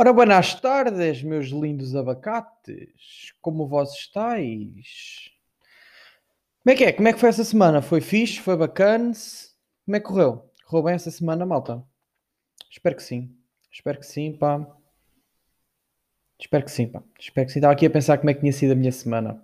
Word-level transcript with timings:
Ora, 0.00 0.12
buenas 0.12 0.54
tardes, 0.54 1.24
meus 1.24 1.48
lindos 1.48 1.96
abacates. 1.96 3.34
Como 3.40 3.66
vós 3.66 3.94
estáis? 3.94 5.32
Como 6.62 6.72
é 6.72 6.76
que 6.76 6.84
é? 6.84 6.92
Como 6.92 7.08
é 7.08 7.12
que 7.12 7.18
foi 7.18 7.28
essa 7.28 7.42
semana? 7.42 7.82
Foi 7.82 8.00
fixe? 8.00 8.38
Foi 8.38 8.56
bacana? 8.56 9.12
Como 9.84 9.96
é 9.96 9.98
que 9.98 10.06
correu? 10.06 10.48
Correu 10.68 10.84
bem 10.84 10.94
essa 10.94 11.10
semana, 11.10 11.44
malta? 11.44 11.82
Espero 12.70 12.94
que 12.94 13.02
sim. 13.02 13.36
Espero 13.72 13.98
que 13.98 14.06
sim, 14.06 14.38
pá. 14.38 14.64
Espero 16.38 16.64
que 16.64 16.70
sim, 16.70 16.86
pá. 16.86 17.02
Espero 17.18 17.46
que 17.48 17.52
sim. 17.52 17.58
Estava 17.58 17.72
aqui 17.72 17.84
a 17.84 17.90
pensar 17.90 18.18
como 18.18 18.30
é 18.30 18.34
que 18.34 18.40
tinha 18.40 18.52
sido 18.52 18.74
a 18.74 18.76
minha 18.76 18.92
semana. 18.92 19.42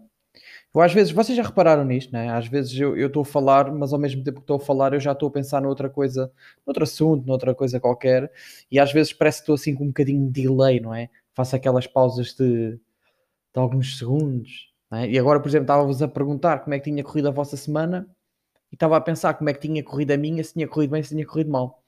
Eu, 0.74 0.80
às 0.80 0.92
vezes, 0.92 1.12
vocês 1.12 1.36
já 1.36 1.44
repararam 1.44 1.84
nisto, 1.84 2.12
né? 2.12 2.28
Às 2.30 2.48
vezes 2.48 2.76
eu 2.78 3.06
estou 3.06 3.22
a 3.22 3.24
falar, 3.24 3.72
mas 3.72 3.92
ao 3.92 3.98
mesmo 3.98 4.24
tempo 4.24 4.38
que 4.38 4.42
estou 4.42 4.56
a 4.56 4.60
falar, 4.60 4.92
eu 4.92 4.98
já 4.98 5.12
estou 5.12 5.28
a 5.28 5.32
pensar 5.32 5.60
noutra 5.62 5.88
coisa, 5.88 6.32
noutro 6.66 6.82
assunto, 6.82 7.24
noutra 7.26 7.54
coisa 7.54 7.78
qualquer, 7.78 8.30
e 8.70 8.80
às 8.80 8.92
vezes 8.92 9.12
parece 9.12 9.38
que 9.38 9.42
estou 9.44 9.54
assim 9.54 9.74
com 9.74 9.84
um 9.84 9.88
bocadinho 9.88 10.26
de 10.30 10.42
delay, 10.42 10.80
não 10.80 10.92
é? 10.92 11.08
Faço 11.32 11.54
aquelas 11.54 11.86
pausas 11.86 12.34
de, 12.34 12.72
de 12.72 12.80
alguns 13.54 13.98
segundos, 13.98 14.72
é? 14.92 15.08
E 15.10 15.18
agora, 15.18 15.40
por 15.40 15.48
exemplo, 15.48 15.64
estava-vos 15.64 16.02
a 16.02 16.08
perguntar 16.08 16.58
como 16.60 16.74
é 16.74 16.78
que 16.80 16.90
tinha 16.90 17.04
corrido 17.04 17.28
a 17.28 17.30
vossa 17.30 17.56
semana 17.56 18.08
e 18.72 18.74
estava 18.74 18.96
a 18.96 19.00
pensar 19.00 19.34
como 19.34 19.50
é 19.50 19.54
que 19.54 19.60
tinha 19.60 19.82
corrido 19.84 20.10
a 20.12 20.16
minha, 20.16 20.42
se 20.42 20.54
tinha 20.54 20.68
corrido 20.68 20.90
bem, 20.90 21.02
se 21.02 21.10
tinha 21.14 21.26
corrido 21.26 21.50
mal. 21.50 21.84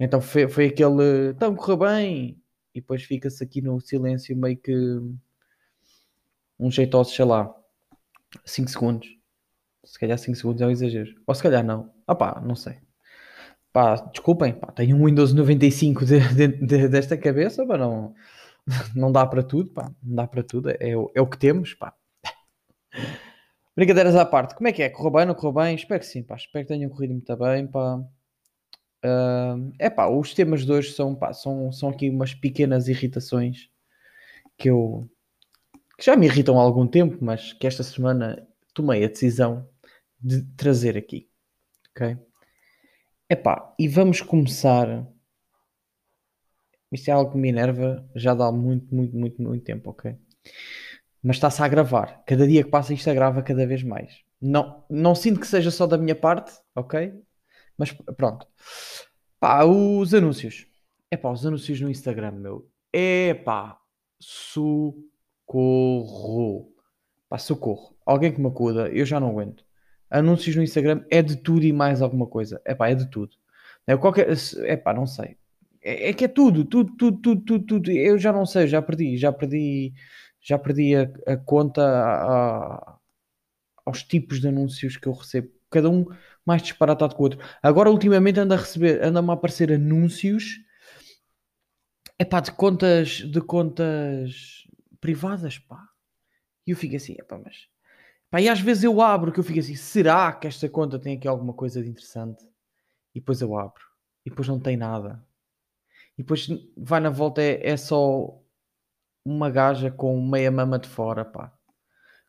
Então 0.00 0.20
foi, 0.20 0.48
foi 0.48 0.66
aquele, 0.66 1.30
então 1.30 1.54
correu 1.54 1.76
bem, 1.78 2.42
e 2.74 2.80
depois 2.80 3.02
fica-se 3.04 3.42
aqui 3.44 3.60
no 3.62 3.80
silêncio 3.80 4.36
meio 4.36 4.56
que 4.56 4.74
um 6.58 6.70
jeitoso, 6.70 7.14
sei 7.14 7.24
lá 7.24 7.57
5 8.44 8.70
segundos. 8.70 9.08
Se 9.84 9.98
calhar 9.98 10.18
5 10.18 10.36
segundos 10.36 10.62
é 10.62 10.66
um 10.66 10.70
exagero. 10.70 11.14
Ou 11.26 11.34
se 11.34 11.42
calhar 11.42 11.64
não. 11.64 11.92
Ah 12.06 12.14
pá, 12.14 12.40
não 12.44 12.54
sei. 12.54 12.78
Pá, 13.72 13.96
desculpem, 13.96 14.54
pá, 14.54 14.72
tenho 14.72 14.96
um 14.96 15.06
Windows 15.06 15.32
95 15.34 16.04
de, 16.04 16.20
de, 16.34 16.48
de, 16.48 16.88
desta 16.88 17.16
cabeça, 17.16 17.64
mas 17.64 17.78
não, 17.78 18.14
não 18.94 19.12
dá 19.12 19.26
para 19.26 19.42
tudo, 19.42 19.70
pá. 19.72 19.90
Não 20.02 20.16
dá 20.16 20.26
para 20.26 20.42
tudo. 20.42 20.70
É, 20.70 20.76
é, 20.90 21.20
o 21.20 21.26
que 21.26 21.38
temos, 21.38 21.74
pá. 21.74 21.94
Brincadeiras 23.76 24.16
à 24.16 24.24
parte. 24.26 24.54
Como 24.54 24.68
é 24.68 24.72
que 24.72 24.82
é? 24.82 24.90
Correu 24.90 25.12
bem, 25.12 25.26
não 25.26 25.34
correu 25.34 25.52
bem? 25.52 25.74
Espero 25.74 26.00
que 26.00 26.06
sim, 26.06 26.22
pá. 26.22 26.36
Espero 26.36 26.66
que 26.66 26.74
tenham 26.74 26.90
corrido 26.90 27.12
muito 27.12 27.36
bem, 27.36 27.66
pá. 27.66 27.96
Uh, 29.04 29.72
é 29.78 29.88
pá, 29.88 30.08
os 30.08 30.34
temas 30.34 30.66
de 30.66 30.72
hoje 30.72 30.92
são, 30.92 31.14
pá, 31.14 31.32
são, 31.32 31.70
são 31.70 31.90
aqui 31.90 32.10
umas 32.10 32.34
pequenas 32.34 32.88
irritações 32.88 33.68
que 34.58 34.68
eu, 34.70 35.08
que 35.98 36.04
já 36.04 36.16
me 36.16 36.26
irritam 36.26 36.58
há 36.58 36.62
algum 36.62 36.86
tempo, 36.86 37.18
mas 37.20 37.52
que 37.52 37.66
esta 37.66 37.82
semana 37.82 38.46
tomei 38.72 39.04
a 39.04 39.08
decisão 39.08 39.68
de 40.20 40.42
trazer 40.56 40.96
aqui. 40.96 41.28
Ok? 41.90 42.16
Epá, 43.28 43.74
e 43.76 43.88
vamos 43.88 44.22
começar. 44.22 45.04
Isto 46.92 47.08
é 47.08 47.12
algo 47.12 47.32
que 47.32 47.36
me 47.36 47.48
enerva 47.48 48.08
já 48.14 48.32
dá 48.32 48.50
muito, 48.52 48.94
muito, 48.94 49.16
muito, 49.16 49.42
muito 49.42 49.64
tempo, 49.64 49.90
ok? 49.90 50.16
Mas 51.20 51.36
está-se 51.36 51.60
a 51.60 51.64
agravar. 51.64 52.22
Cada 52.24 52.46
dia 52.46 52.62
que 52.62 52.70
passa 52.70 52.94
isto 52.94 53.10
agrava 53.10 53.42
cada 53.42 53.66
vez 53.66 53.82
mais. 53.82 54.22
Não, 54.40 54.84
não 54.88 55.16
sinto 55.16 55.40
que 55.40 55.48
seja 55.48 55.70
só 55.70 55.84
da 55.84 55.98
minha 55.98 56.14
parte, 56.14 56.52
ok? 56.76 57.12
Mas 57.76 57.90
pronto. 57.92 58.46
Pá, 59.40 59.64
os 59.64 60.14
anúncios. 60.14 60.66
É 61.10 61.18
os 61.26 61.44
anúncios 61.44 61.80
no 61.80 61.90
Instagram, 61.90 62.32
meu. 62.32 62.70
É 62.92 63.34
pá, 63.34 63.78
su 64.20 64.94
Socorro. 65.48 66.74
Pá, 67.28 67.38
socorro. 67.38 67.96
Alguém 68.04 68.32
que 68.32 68.40
me 68.40 68.48
acuda, 68.48 68.88
eu 68.88 69.06
já 69.06 69.18
não 69.18 69.30
aguento. 69.30 69.64
Anúncios 70.10 70.54
no 70.54 70.62
Instagram 70.62 71.04
é 71.10 71.22
de 71.22 71.36
tudo 71.36 71.64
e 71.64 71.72
mais 71.72 72.02
alguma 72.02 72.26
coisa. 72.26 72.60
É 72.64 72.74
pá, 72.74 72.88
é 72.88 72.94
de 72.94 73.10
tudo. 73.10 73.34
É, 73.86 73.96
qualquer... 73.96 74.28
é 74.64 74.76
pá, 74.76 74.92
não 74.92 75.06
sei. 75.06 75.36
É, 75.82 76.10
é, 76.10 76.12
que 76.12 76.24
é 76.24 76.28
tudo, 76.28 76.64
tudo, 76.64 76.94
tudo, 76.96 77.18
tudo, 77.18 77.42
tudo, 77.44 77.66
tudo. 77.66 77.90
Eu 77.90 78.18
já 78.18 78.32
não 78.32 78.44
sei, 78.44 78.66
já 78.66 78.82
perdi, 78.82 79.16
já 79.16 79.32
perdi, 79.32 79.94
já 80.40 80.58
perdi 80.58 80.94
a, 80.96 81.10
a 81.26 81.36
conta 81.36 81.82
a, 81.82 82.74
a, 82.74 82.98
aos 83.86 84.02
tipos 84.02 84.40
de 84.40 84.48
anúncios 84.48 84.96
que 84.96 85.06
eu 85.08 85.12
recebo. 85.12 85.48
Cada 85.70 85.88
um 85.90 86.06
mais 86.44 86.62
disparatado 86.62 87.14
que 87.14 87.20
o 87.20 87.24
outro. 87.24 87.40
Agora, 87.62 87.90
ultimamente, 87.90 88.40
anda 88.40 88.54
a 88.54 88.58
receber, 88.58 89.02
anda-me 89.02 89.30
a 89.30 89.34
aparecer 89.34 89.72
anúncios. 89.72 90.60
É 92.18 92.24
pá, 92.24 92.40
de 92.40 92.52
contas, 92.52 93.08
de 93.18 93.40
contas 93.40 94.68
privadas, 95.00 95.58
pá. 95.58 95.88
E 96.66 96.70
eu 96.70 96.76
fico 96.76 96.96
assim, 96.96 97.16
pá, 97.28 97.38
mas. 97.38 97.68
Pá, 98.30 98.40
e 98.40 98.48
às 98.48 98.60
vezes 98.60 98.84
eu 98.84 99.00
abro 99.00 99.32
que 99.32 99.40
eu 99.40 99.44
fico 99.44 99.58
assim, 99.58 99.74
será 99.74 100.32
que 100.32 100.46
esta 100.46 100.68
conta 100.68 100.98
tem 100.98 101.16
aqui 101.16 101.26
alguma 101.26 101.54
coisa 101.54 101.82
de 101.82 101.88
interessante? 101.88 102.44
E 103.14 103.20
depois 103.20 103.40
eu 103.40 103.56
abro. 103.56 103.82
E 104.24 104.30
depois 104.30 104.46
não 104.48 104.60
tem 104.60 104.76
nada. 104.76 105.24
E 106.16 106.22
depois 106.22 106.48
vai 106.76 107.00
na 107.00 107.10
volta, 107.10 107.40
é, 107.40 107.70
é 107.70 107.76
só 107.76 108.38
uma 109.24 109.50
gaja 109.50 109.90
com 109.90 110.20
meia 110.20 110.50
mama 110.50 110.78
de 110.78 110.88
fora, 110.88 111.24
pá. 111.24 111.52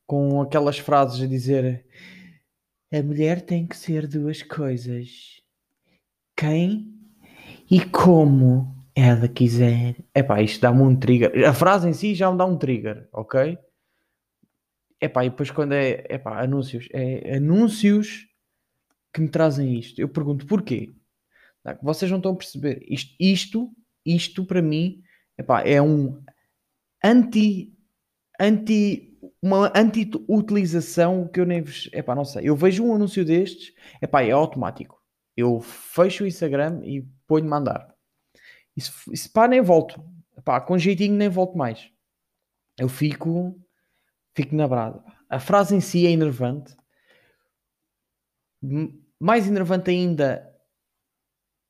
Com 0.05 0.41
aquelas 0.41 0.79
frases 0.79 1.21
a 1.21 1.27
dizer: 1.27 1.85
A 2.93 3.01
mulher 3.01 3.41
tem 3.41 3.67
que 3.67 3.75
ser 3.75 4.07
duas 4.07 4.41
coisas. 4.41 5.41
Quem 6.35 6.95
e 7.69 7.83
como 7.85 8.78
ela 8.99 9.27
quiser. 9.27 9.95
Epá, 10.13 10.41
isto 10.41 10.61
dá-me 10.61 10.81
um 10.81 10.95
trigger. 10.95 11.47
A 11.47 11.53
frase 11.53 11.87
em 11.89 11.93
si 11.93 12.15
já 12.15 12.31
me 12.31 12.37
dá 12.37 12.45
um 12.45 12.57
trigger, 12.57 13.07
ok? 13.11 13.57
Epá, 15.01 15.25
e 15.25 15.29
depois 15.29 15.49
quando 15.51 15.73
é 15.73 16.05
epá, 16.09 16.41
anúncios, 16.41 16.87
é 16.91 17.37
anúncios 17.37 18.27
que 19.13 19.21
me 19.21 19.29
trazem 19.29 19.77
isto. 19.79 19.99
Eu 19.99 20.09
pergunto 20.09 20.45
porquê? 20.45 20.93
Vocês 21.81 22.09
não 22.09 22.17
estão 22.17 22.33
a 22.33 22.35
perceber. 22.35 22.83
Isto, 22.87 23.15
isto, 23.19 23.71
isto 24.05 24.45
para 24.45 24.61
mim 24.61 25.01
epá, 25.37 25.61
é 25.61 25.81
um 25.81 26.21
anti, 27.03 27.73
anti, 28.39 29.17
uma 29.41 29.71
anti-utilização 29.75 31.27
que 31.27 31.39
eu 31.39 31.45
nem 31.45 31.61
vos. 31.61 31.89
Epá, 31.93 32.13
não 32.13 32.25
sei. 32.25 32.49
Eu 32.49 32.55
vejo 32.55 32.83
um 32.83 32.93
anúncio 32.93 33.23
destes, 33.23 33.73
epá, 34.01 34.21
é 34.21 34.31
automático. 34.31 35.01
Eu 35.35 35.61
fecho 35.61 36.23
o 36.23 36.27
Instagram 36.27 36.81
e 36.83 37.07
ponho 37.25 37.45
mandar. 37.45 37.88
Isso, 38.75 38.93
isso 39.11 39.31
pá, 39.31 39.47
nem 39.47 39.61
volto. 39.61 40.03
Pá, 40.43 40.61
com 40.61 40.77
jeitinho 40.77 41.15
nem 41.15 41.29
volto 41.29 41.57
mais. 41.57 41.91
Eu 42.77 42.87
fico, 42.87 43.59
fico 44.33 44.55
na 44.55 44.67
brada. 44.67 45.03
A 45.29 45.39
frase 45.39 45.75
em 45.75 45.81
si 45.81 46.07
é 46.07 46.11
enervante. 46.11 46.75
Mais 49.19 49.47
enervante 49.47 49.89
ainda 49.89 50.49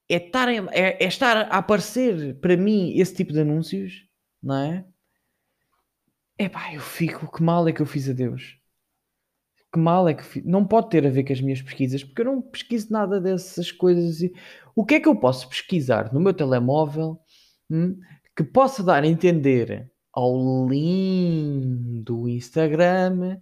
é 0.09 0.15
estar, 0.15 0.49
é, 0.49 0.57
é 0.71 1.03
estar 1.05 1.37
a 1.37 1.57
aparecer 1.57 2.39
para 2.39 2.57
mim 2.57 2.97
esse 2.97 3.15
tipo 3.15 3.31
de 3.31 3.41
anúncios, 3.41 4.07
não 4.41 4.55
é? 4.55 4.85
É 6.37 6.49
pá, 6.49 6.73
eu 6.73 6.81
fico, 6.81 7.31
que 7.31 7.43
mal 7.43 7.67
é 7.67 7.73
que 7.73 7.81
eu 7.81 7.85
fiz 7.85 8.09
a 8.09 8.13
Deus? 8.13 8.58
Que 9.71 9.79
mal 9.79 10.07
é 10.07 10.13
que 10.13 10.23
fiz? 10.23 10.43
Não 10.45 10.65
pode 10.65 10.89
ter 10.89 11.05
a 11.05 11.09
ver 11.09 11.23
com 11.23 11.33
as 11.33 11.41
minhas 11.41 11.61
pesquisas, 11.61 12.03
porque 12.03 12.21
eu 12.21 12.25
não 12.25 12.41
pesquiso 12.41 12.91
nada 12.91 13.21
dessas 13.21 13.71
coisas. 13.71 14.19
O 14.75 14.85
que 14.85 14.95
é 14.95 14.99
que 14.99 15.07
eu 15.07 15.15
posso 15.15 15.47
pesquisar 15.47 16.11
no 16.13 16.19
meu 16.19 16.33
telemóvel 16.33 17.19
hum, 17.69 17.99
que 18.35 18.43
possa 18.43 18.83
dar 18.83 19.03
a 19.03 19.07
entender 19.07 19.91
ao 20.11 20.67
lindo 20.67 22.27
Instagram 22.27 23.39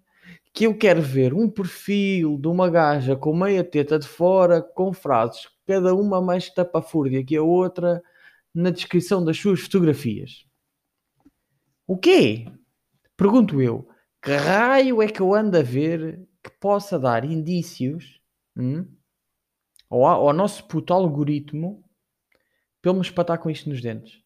que 0.58 0.66
eu 0.66 0.76
quero 0.76 1.04
ver 1.04 1.36
um 1.36 1.48
perfil 1.48 2.36
de 2.36 2.48
uma 2.48 2.68
gaja 2.68 3.16
com 3.16 3.32
meia 3.32 3.64
teta 3.64 4.00
de 4.00 4.08
fora, 4.08 4.60
com 4.60 4.92
frases, 4.92 5.48
cada 5.68 5.94
uma 5.94 6.20
mais 6.20 6.50
tapafúrdia 6.50 7.24
que 7.24 7.36
a 7.38 7.44
outra, 7.44 8.02
na 8.56 8.72
descrição 8.72 9.24
das 9.24 9.38
suas 9.38 9.60
fotografias. 9.60 10.48
O 11.86 11.96
quê? 11.96 12.48
Pergunto 13.16 13.62
eu. 13.62 13.88
Que 14.22 14.36
raio 14.36 15.02
é 15.02 15.08
que 15.08 15.22
eu 15.22 15.34
ando 15.34 15.58
a 15.58 15.62
ver 15.62 16.28
que 16.44 16.50
possa 16.60 17.00
dar 17.00 17.24
indícios 17.24 18.20
hum, 18.56 18.86
ao, 19.90 20.04
ao 20.06 20.34
nosso 20.34 20.68
puto 20.68 20.94
algoritmo 20.94 21.88
ele 22.90 22.96
me 22.96 23.02
espatar 23.02 23.38
com 23.38 23.50
isto 23.50 23.70
nos 23.70 23.82
dentes. 23.82 24.22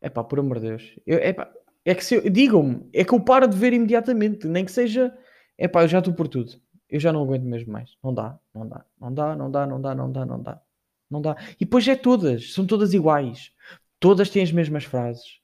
É 0.00 0.08
pá, 0.08 0.22
por 0.22 0.38
amor 0.38 0.60
de 0.60 0.68
Deus. 0.68 0.98
Eu, 1.06 1.18
epá, 1.18 1.50
é 1.84 1.94
que 1.94 2.04
se 2.04 2.28
digam-me, 2.30 2.88
é 2.92 3.04
que 3.04 3.12
eu 3.12 3.20
paro 3.20 3.48
de 3.48 3.56
ver 3.56 3.72
imediatamente, 3.72 4.46
nem 4.46 4.64
que 4.64 4.72
seja, 4.72 5.16
é 5.56 5.66
pá, 5.66 5.82
eu 5.82 5.88
já 5.88 5.98
estou 5.98 6.14
por 6.14 6.28
tudo. 6.28 6.52
Eu 6.88 7.00
já 7.00 7.12
não 7.12 7.22
aguento 7.22 7.44
mesmo 7.44 7.72
mais. 7.72 7.96
Não 8.02 8.14
dá, 8.14 8.38
não 8.54 8.68
dá, 8.68 8.84
não 9.00 9.12
dá, 9.14 9.36
não 9.36 9.50
dá, 9.50 9.66
não 9.66 9.80
dá, 9.80 9.94
não 9.94 10.12
dá, 10.12 10.26
não 10.26 10.42
dá. 10.42 10.62
Não 11.10 11.22
dá. 11.22 11.36
E 11.60 11.64
depois 11.64 11.86
é 11.88 11.96
todas, 11.96 12.52
são 12.52 12.66
todas 12.66 12.92
iguais. 12.92 13.52
Todas 13.98 14.30
têm 14.30 14.42
as 14.42 14.52
mesmas 14.52 14.84
frases. 14.84 15.40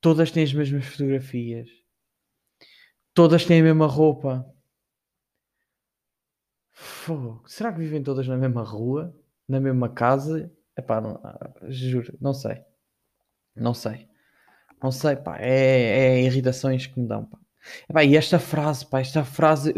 Todas 0.00 0.30
têm 0.30 0.42
as 0.42 0.52
mesmas 0.52 0.86
fotografias. 0.86 1.68
Todas 3.16 3.46
têm 3.46 3.60
a 3.60 3.64
mesma 3.64 3.86
roupa. 3.86 4.44
Fogo. 6.70 7.42
Será 7.46 7.72
que 7.72 7.78
vivem 7.78 8.02
todas 8.02 8.28
na 8.28 8.36
mesma 8.36 8.62
rua? 8.62 9.16
Na 9.48 9.58
mesma 9.58 9.88
casa? 9.88 10.52
Epá, 10.76 11.00
não, 11.00 11.18
juro, 11.70 12.14
não 12.20 12.34
sei. 12.34 12.62
Não 13.56 13.72
sei. 13.72 14.06
Não 14.82 14.92
sei, 14.92 15.16
pá. 15.16 15.38
É, 15.38 16.18
é 16.18 16.22
irritações 16.24 16.86
que 16.86 17.00
me 17.00 17.08
dão, 17.08 17.24
pá. 17.24 17.38
Epá, 17.88 18.04
e 18.04 18.18
esta 18.18 18.38
frase, 18.38 18.84
pá, 18.84 19.00
esta 19.00 19.24
frase, 19.24 19.72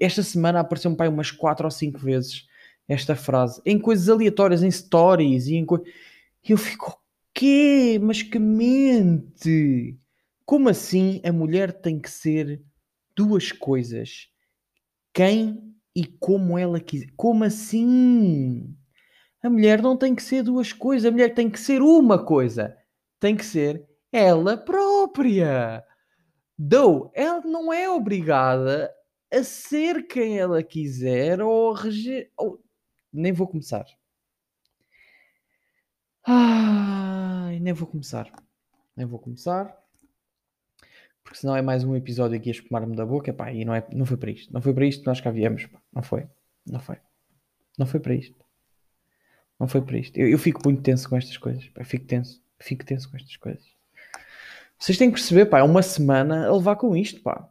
esta 0.00 0.22
semana 0.22 0.60
apareceu-me, 0.60 0.96
pá, 0.96 1.08
umas 1.08 1.32
4 1.32 1.64
ou 1.64 1.72
5 1.72 1.98
vezes 1.98 2.46
esta 2.86 3.16
frase, 3.16 3.60
em 3.66 3.76
coisas 3.76 4.08
aleatórias, 4.08 4.62
em 4.62 4.70
stories 4.70 5.48
e 5.48 5.56
em 5.56 5.66
eu 6.48 6.56
fico, 6.56 6.96
quê? 7.34 7.98
Mas 8.00 8.22
que 8.22 8.38
mente! 8.38 9.98
Como 10.46 10.68
assim 10.68 11.20
a 11.24 11.32
mulher 11.32 11.72
tem 11.72 11.98
que 11.98 12.08
ser 12.08 12.62
duas 13.16 13.52
coisas? 13.52 14.28
Quem 15.12 15.74
e 15.94 16.06
como 16.06 16.58
ela 16.58 16.80
quiser. 16.80 17.08
Como 17.16 17.44
assim? 17.44 18.76
A 19.42 19.48
mulher 19.48 19.80
não 19.82 19.96
tem 19.96 20.14
que 20.14 20.22
ser 20.22 20.42
duas 20.42 20.72
coisas, 20.72 21.06
a 21.06 21.10
mulher 21.10 21.34
tem 21.34 21.50
que 21.50 21.60
ser 21.60 21.82
uma 21.82 22.24
coisa. 22.24 22.76
Tem 23.20 23.36
que 23.36 23.44
ser 23.44 23.86
ela 24.10 24.56
própria. 24.56 25.84
Dou, 26.56 27.12
ela 27.14 27.40
não 27.42 27.72
é 27.72 27.88
obrigada 27.90 28.92
a 29.32 29.42
ser 29.42 30.06
quem 30.06 30.38
ela 30.38 30.62
quiser 30.62 31.40
ou, 31.42 31.72
rege... 31.72 32.30
ou... 32.36 32.62
nem 33.12 33.32
vou 33.32 33.46
começar. 33.48 33.84
Nem 37.60 37.72
vou 37.72 37.88
começar. 37.88 38.30
Nem 38.96 39.06
vou 39.06 39.18
começar. 39.18 39.83
Porque 41.24 41.38
senão 41.38 41.56
é 41.56 41.62
mais 41.62 41.82
um 41.82 41.96
episódio 41.96 42.36
aqui 42.36 42.50
a 42.50 42.52
espumar-me 42.52 42.94
da 42.94 43.06
boca. 43.06 43.30
Epá, 43.30 43.50
e 43.50 43.64
não, 43.64 43.74
é, 43.74 43.84
não 43.92 44.04
foi 44.04 44.18
para 44.18 44.30
isto. 44.30 44.52
Não 44.52 44.60
foi 44.60 44.74
para 44.74 44.84
isto 44.84 45.00
que 45.00 45.06
nós 45.06 45.20
cá 45.20 45.30
viemos. 45.30 45.66
Pá. 45.66 45.80
Não 45.92 46.02
foi. 46.02 46.28
Não 46.66 46.78
foi. 46.78 46.98
Não 47.78 47.86
foi 47.86 47.98
para 47.98 48.14
isto. 48.14 48.44
Não 49.58 49.66
foi 49.66 49.80
para 49.80 49.96
isto. 49.96 50.16
Eu, 50.18 50.28
eu 50.28 50.38
fico 50.38 50.60
muito 50.64 50.82
tenso 50.82 51.08
com 51.08 51.16
estas 51.16 51.38
coisas. 51.38 51.66
Pá. 51.70 51.82
Fico 51.82 52.04
tenso. 52.04 52.44
Fico 52.60 52.84
tenso 52.84 53.10
com 53.10 53.16
estas 53.16 53.36
coisas. 53.38 53.64
Vocês 54.78 54.98
têm 54.98 55.08
que 55.08 55.14
perceber, 55.14 55.46
pá. 55.46 55.60
É 55.60 55.62
uma 55.62 55.82
semana 55.82 56.46
a 56.46 56.54
levar 56.54 56.76
com 56.76 56.94
isto, 56.94 57.22
pá. 57.22 57.48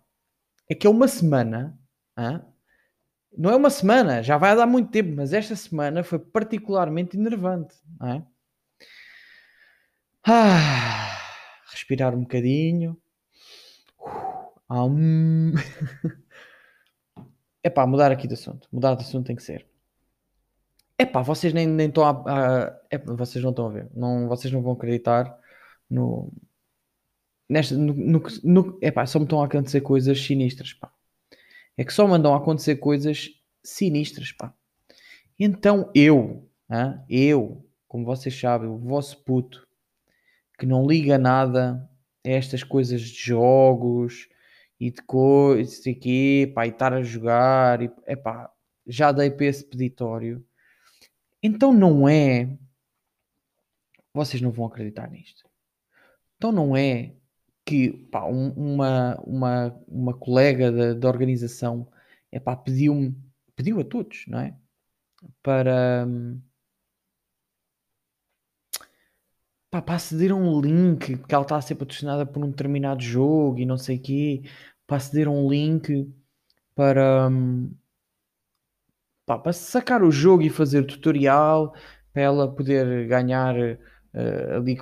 É 0.70 0.76
que 0.76 0.86
é 0.86 0.90
uma 0.90 1.08
semana. 1.08 1.78
Hã? 2.16 2.46
Não 3.36 3.50
é 3.50 3.56
uma 3.56 3.72
semana. 3.72 4.22
Já 4.22 4.38
vai 4.38 4.56
dar 4.56 4.68
muito 4.68 4.92
tempo. 4.92 5.14
Mas 5.16 5.34
esta 5.34 5.56
semana 5.56 6.04
foi 6.04 6.20
particularmente 6.20 7.18
enervante. 7.18 7.76
Não 8.00 8.08
é? 8.08 8.26
Ah, 10.26 11.18
respirar 11.72 12.16
um 12.16 12.22
bocadinho. 12.22 12.98
Um... 14.82 15.54
é 17.62 17.70
pá, 17.70 17.86
mudar 17.86 18.12
aqui 18.12 18.28
de 18.28 18.34
assunto. 18.34 18.68
Mudar 18.72 18.96
de 18.96 19.04
assunto 19.04 19.28
tem 19.28 19.36
que 19.36 19.44
ser. 19.44 19.68
É 20.98 21.06
pá, 21.06 21.22
vocês 21.22 21.54
nem, 21.54 21.80
estão 21.82 22.04
a. 22.04 22.10
a 22.10 23.14
vocês 23.16 23.44
não 23.44 23.52
estão 23.52 23.68
a 23.68 23.70
ver. 23.70 23.90
Não, 23.94 24.28
vocês 24.28 24.52
não 24.54 24.62
vão 24.62 24.74
acreditar 24.74 25.38
no. 25.90 26.32
Nesta, 27.50 27.76
no, 27.76 27.94
no, 27.94 28.24
no, 28.44 28.80
é 28.82 28.90
pá, 28.90 29.06
só 29.06 29.20
me 29.20 29.26
estão 29.26 29.42
a 29.42 29.46
acontecer 29.46 29.82
coisas 29.82 30.20
sinistras, 30.20 30.74
pá. 30.74 30.92
É 31.78 31.84
que 31.84 31.94
só 31.94 32.08
me 32.08 32.28
a 32.28 32.36
acontecer 32.36 32.78
coisas 32.78 33.30
sinistras, 33.64 34.32
pá. 34.32 34.54
Então 35.40 35.92
eu, 35.94 36.48
hein, 36.70 37.00
eu, 37.10 37.66
como 37.88 38.06
vocês 38.06 38.40
sabem, 38.40 38.70
o 38.70 38.78
vosso 38.78 39.24
puto, 39.24 39.68
que 40.58 40.66
não 40.66 40.86
liga 40.86 41.18
nada 41.18 41.90
a 42.26 42.30
estas 42.30 42.64
coisas 42.64 43.02
de 43.02 43.26
jogos 43.26 44.30
e 44.80 44.92
de 44.92 45.02
coisas 45.04 45.86
aqui, 45.88 46.52
pá, 46.54 46.66
e 46.66 46.70
estar 46.70 46.94
a 46.94 47.02
jogar, 47.04 47.82
e 47.82 47.92
epá, 48.08 48.52
já 48.86 49.12
dei 49.12 49.32
para 49.32 49.46
esse 49.46 49.64
peditório. 49.66 50.46
Então 51.42 51.74
não 51.74 52.08
é. 52.08 52.58
Vocês 54.14 54.42
não 54.42 54.52
vão 54.52 54.66
acreditar 54.66 55.10
nisto. 55.10 55.44
Então 56.38 56.52
não 56.52 56.76
é 56.76 57.16
que 57.66 57.92
pá, 58.12 58.26
um, 58.26 58.52
uma, 58.52 59.16
uma, 59.22 59.84
uma 59.88 60.14
colega 60.14 60.72
da, 60.72 60.94
da 60.94 61.08
organização 61.08 61.88
epá, 62.32 62.56
pediu-me, 62.56 63.16
pediu 63.56 63.80
a 63.80 63.84
todos, 63.84 64.26
não 64.28 64.40
é? 64.40 64.58
Para 65.42 66.06
hum, 66.08 66.42
para 69.82 69.96
aceder 69.96 70.32
a 70.32 70.36
um 70.36 70.62
link, 70.62 71.18
porque 71.18 71.34
ela 71.34 71.44
está 71.44 71.58
a 71.58 71.62
ser 71.62 71.76
patrocinada 71.76 72.26
por 72.26 72.44
um 72.44 72.50
determinado 72.50 73.02
jogo 73.02 73.60
e 73.60 73.66
não 73.66 73.78
sei 73.78 73.98
o 73.98 74.02
quê, 74.02 74.44
para 74.86 74.98
aceder 74.98 75.28
a 75.28 75.32
um 75.32 75.50
link 75.50 76.14
para, 76.76 77.28
hum, 77.30 77.74
pá, 79.26 79.38
para 79.38 79.54
sacar 79.54 80.04
o 80.04 80.12
jogo 80.12 80.44
e 80.44 80.50
fazer 80.50 80.86
tutorial, 80.86 81.74
para 82.12 82.22
ela 82.24 82.54
poder 82.54 83.08
ganhar 83.08 83.56
uh, 83.56 84.56
ali 84.58 84.78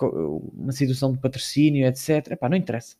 uma 0.53 0.71
situação 0.71 1.13
de 1.13 1.19
patrocínio, 1.19 1.85
etc. 1.87 2.37
Pá, 2.37 2.49
não 2.49 2.57
interessa. 2.57 2.97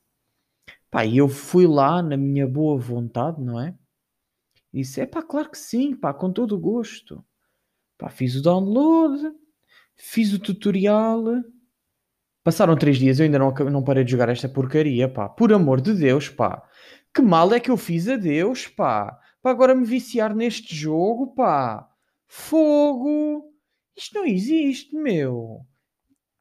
Pá, 0.89 1.05
e 1.05 1.17
eu 1.17 1.29
fui 1.29 1.67
lá 1.67 2.01
na 2.01 2.17
minha 2.17 2.47
boa 2.47 2.77
vontade, 2.77 3.41
não 3.41 3.59
é? 3.59 3.75
E 4.73 4.81
disse, 4.81 5.01
é 5.01 5.05
pá, 5.05 5.21
claro 5.21 5.49
que 5.49 5.57
sim, 5.57 5.95
pá, 5.95 6.13
com 6.13 6.31
todo 6.31 6.55
o 6.55 6.59
gosto. 6.59 7.23
Pá, 7.97 8.09
fiz 8.09 8.35
o 8.35 8.41
download, 8.41 9.33
fiz 9.95 10.33
o 10.33 10.39
tutorial, 10.39 11.23
Passaram 12.43 12.75
três 12.75 12.97
dias, 12.97 13.19
eu 13.19 13.25
ainda 13.25 13.38
não, 13.38 13.51
não 13.51 13.83
parei 13.83 14.03
de 14.03 14.11
jogar 14.11 14.29
esta 14.29 14.49
porcaria, 14.49 15.07
pá. 15.07 15.29
Por 15.29 15.53
amor 15.53 15.79
de 15.79 15.93
Deus, 15.93 16.27
pá. 16.27 16.63
Que 17.13 17.21
mal 17.21 17.53
é 17.53 17.59
que 17.59 17.69
eu 17.69 17.77
fiz 17.77 18.07
a 18.07 18.15
Deus, 18.15 18.67
pá. 18.67 19.19
Para 19.41 19.51
agora 19.51 19.75
me 19.75 19.85
viciar 19.85 20.35
neste 20.35 20.75
jogo, 20.75 21.35
pá. 21.35 21.88
Fogo. 22.27 23.53
Isto 23.95 24.15
não 24.15 24.25
existe, 24.25 24.95
meu. 24.95 25.61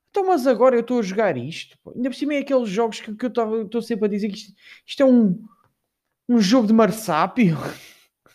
Então, 0.09 0.27
mas 0.27 0.47
agora 0.47 0.75
eu 0.75 0.81
estou 0.81 1.01
a 1.01 1.03
jogar 1.03 1.37
isto. 1.37 1.77
Pá. 1.85 1.93
Ainda 1.95 2.09
por 2.09 2.17
cima 2.17 2.35
é 2.35 2.39
aqueles 2.39 2.71
jogos 2.71 3.01
que, 3.01 3.15
que 3.15 3.27
eu 3.27 3.65
estou 3.65 3.83
sempre 3.83 4.07
a 4.07 4.09
dizer 4.09 4.29
que 4.29 4.37
isto, 4.37 4.55
isto 4.87 5.03
é 5.03 5.07
um, 5.07 5.39
um 6.27 6.41
jogo 6.41 6.67
de 6.67 6.73
marsápio. 6.73 7.59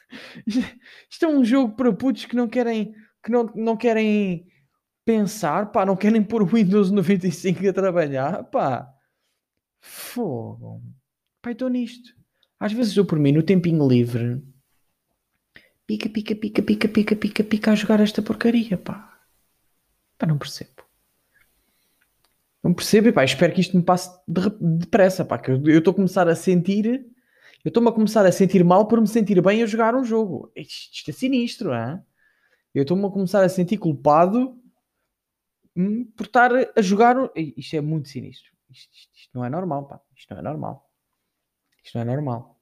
isto 1.10 1.26
é 1.26 1.28
um 1.28 1.44
jogo 1.44 1.76
para 1.76 1.92
putos 1.92 2.26
que 2.26 2.36
não 2.36 2.48
querem, 2.48 2.94
que 3.24 3.32
não, 3.32 3.50
não 3.56 3.76
querem 3.76 4.46
pensar, 5.06 5.72
pá, 5.72 5.86
não 5.86 5.96
querem 5.96 6.24
pôr 6.24 6.42
o 6.42 6.48
Windows 6.48 6.90
95 6.92 7.70
a 7.70 7.74
trabalhar, 7.74 8.44
pá. 8.46 8.92
Fogo. 9.80 10.82
Pá, 11.42 11.52
estou 11.52 11.70
nisto. 11.70 12.16
Às 12.60 12.74
vezes 12.74 12.98
eu 12.98 13.06
por 13.06 13.20
mim, 13.20 13.32
no 13.32 13.44
tempinho 13.44 13.88
livre, 13.88 14.42
pica, 15.86 16.10
pica, 16.10 16.36
pica, 16.36 16.64
pica, 16.64 16.88
pica, 16.88 17.16
pica, 17.16 17.44
pica 17.44 17.72
a 17.72 17.76
jogar 17.76 18.00
esta 18.00 18.22
porcaria, 18.22 18.78
pá. 18.78 19.20
Pá, 20.18 20.26
não 20.26 20.38
percebo. 20.38 20.84
Não 22.64 22.74
percebo, 22.74 23.14
pá, 23.14 23.24
espero 23.24 23.54
que 23.54 23.62
isto 23.62 23.78
me 23.78 23.84
passe 23.84 24.10
depressa, 24.28 25.24
pá, 25.24 25.38
que 25.38 25.52
eu 25.52 25.78
estou 25.78 25.92
a 25.92 25.96
começar 25.96 26.28
a 26.28 26.36
sentir, 26.36 27.06
eu 27.64 27.70
estou-me 27.70 27.90
a 27.90 27.92
começar 27.92 28.26
a 28.26 28.32
sentir 28.32 28.64
mal 28.64 28.88
por 28.88 29.00
me 29.00 29.08
sentir 29.08 29.40
bem 29.40 29.62
a 29.62 29.68
jogar 29.68 29.94
um 29.94 30.04
jogo. 30.04 30.52
Isto, 30.56 30.96
isto 30.96 31.12
é 31.12 31.14
sinistro, 31.14 31.74
hein? 31.76 32.02
Eu 32.74 32.82
estou-me 32.82 33.06
a 33.06 33.10
começar 33.10 33.44
a 33.44 33.50
sentir 33.50 33.78
culpado 33.78 34.60
por 36.16 36.26
estar 36.26 36.52
a 36.76 36.82
jogar. 36.82 37.16
Isto 37.36 37.76
é 37.76 37.82
muito 37.82 38.08
sinistro. 38.08 38.52
Isto, 38.70 38.94
isto, 38.94 39.16
isto, 39.16 39.30
não 39.34 39.44
é 39.44 39.50
normal, 39.50 39.88
pá. 39.88 40.02
Isto 40.16 40.34
não 40.34 40.40
é 40.40 40.44
normal. 40.44 40.90
Isto 41.84 41.96
não 41.96 42.02
é 42.02 42.06
normal. 42.06 42.60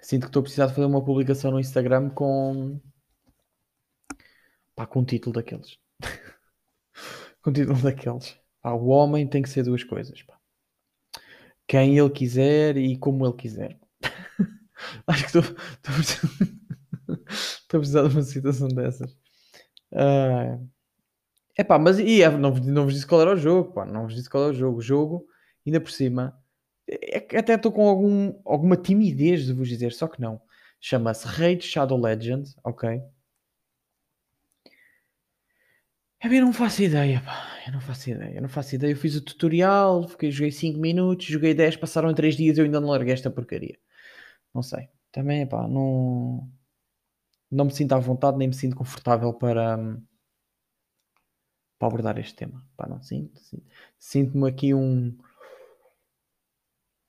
Sinto 0.00 0.22
que 0.22 0.26
estou 0.28 0.40
a 0.40 0.42
precisar 0.42 0.66
de 0.66 0.74
fazer 0.74 0.86
uma 0.86 1.04
publicação 1.04 1.50
no 1.50 1.60
Instagram 1.60 2.10
com. 2.10 2.80
pá, 4.74 4.86
com 4.86 5.00
um 5.00 5.04
título 5.04 5.34
daqueles. 5.34 5.78
com 7.40 7.50
um 7.50 7.52
título 7.52 7.80
daqueles. 7.80 8.38
Pá, 8.60 8.72
o 8.72 8.86
homem 8.88 9.26
tem 9.28 9.42
que 9.42 9.48
ser 9.48 9.62
duas 9.62 9.84
coisas, 9.84 10.22
pá. 10.22 10.38
Quem 11.66 11.96
ele 11.96 12.10
quiser 12.10 12.76
e 12.76 12.98
como 12.98 13.24
ele 13.24 13.36
quiser. 13.36 13.78
Acho 15.06 15.22
que 15.22 15.38
estou, 15.38 15.42
estou, 15.42 15.94
estou 17.30 17.78
a 17.78 17.80
precisar 17.80 18.08
de 18.08 18.14
uma 18.14 18.22
situação 18.22 18.68
dessas. 18.68 19.12
Uh, 19.92 20.73
é 21.56 21.64
pá, 21.64 21.78
mas 21.78 21.98
e, 21.98 22.22
é, 22.22 22.30
não, 22.30 22.50
não 22.54 22.84
vos 22.84 22.94
disse 22.94 23.06
qual 23.06 23.20
era 23.20 23.32
o 23.32 23.36
jogo, 23.36 23.72
pá, 23.72 23.84
não 23.84 24.04
vos 24.04 24.14
disse 24.14 24.28
qual 24.28 24.44
era 24.44 24.52
o 24.52 24.56
jogo. 24.56 24.78
O 24.78 24.82
jogo, 24.82 25.26
ainda 25.66 25.80
por 25.80 25.90
cima, 25.90 26.36
é, 26.88 27.18
é, 27.36 27.38
até 27.38 27.54
estou 27.54 27.72
com 27.72 27.88
algum, 27.88 28.34
alguma 28.44 28.76
timidez 28.76 29.46
de 29.46 29.52
vos 29.52 29.68
dizer, 29.68 29.92
só 29.92 30.08
que 30.08 30.20
não. 30.20 30.40
Chama-se 30.80 31.26
Raid 31.26 31.64
Shadow 31.64 31.98
Legends, 32.00 32.56
ok? 32.64 33.02
Eu 36.22 36.40
não 36.40 36.52
faço 36.54 36.82
ideia, 36.82 37.20
pá. 37.20 37.46
Eu 37.66 37.72
não 37.72 37.80
faço 37.80 38.10
ideia. 38.10 38.34
Eu 38.34 38.42
não 38.42 38.48
faço 38.48 38.74
ideia. 38.74 38.92
Eu 38.92 38.96
fiz 38.96 39.14
o 39.14 39.20
tutorial, 39.20 40.08
fiquei, 40.08 40.30
joguei 40.30 40.50
5 40.50 40.78
minutos, 40.80 41.26
joguei 41.26 41.54
10, 41.54 41.76
passaram 41.76 42.14
3 42.14 42.36
dias 42.36 42.56
e 42.56 42.60
eu 42.60 42.64
ainda 42.64 42.80
não 42.80 42.88
larguei 42.88 43.12
esta 43.12 43.30
porcaria. 43.30 43.78
Não 44.54 44.62
sei. 44.62 44.88
Também, 45.12 45.46
pá, 45.46 45.68
não... 45.68 46.48
Não 47.50 47.66
me 47.66 47.72
sinto 47.72 47.92
à 47.92 47.98
vontade, 47.98 48.38
nem 48.38 48.48
me 48.48 48.54
sinto 48.54 48.74
confortável 48.76 49.32
para 49.34 49.78
para 51.78 51.88
abordar 51.88 52.18
este 52.18 52.34
tema. 52.34 52.66
Pá, 52.76 52.88
não 52.88 53.02
sinto, 53.02 53.40
sinto. 53.40 53.66
Sinto-me 53.98 54.48
aqui 54.48 54.74
um 54.74 55.16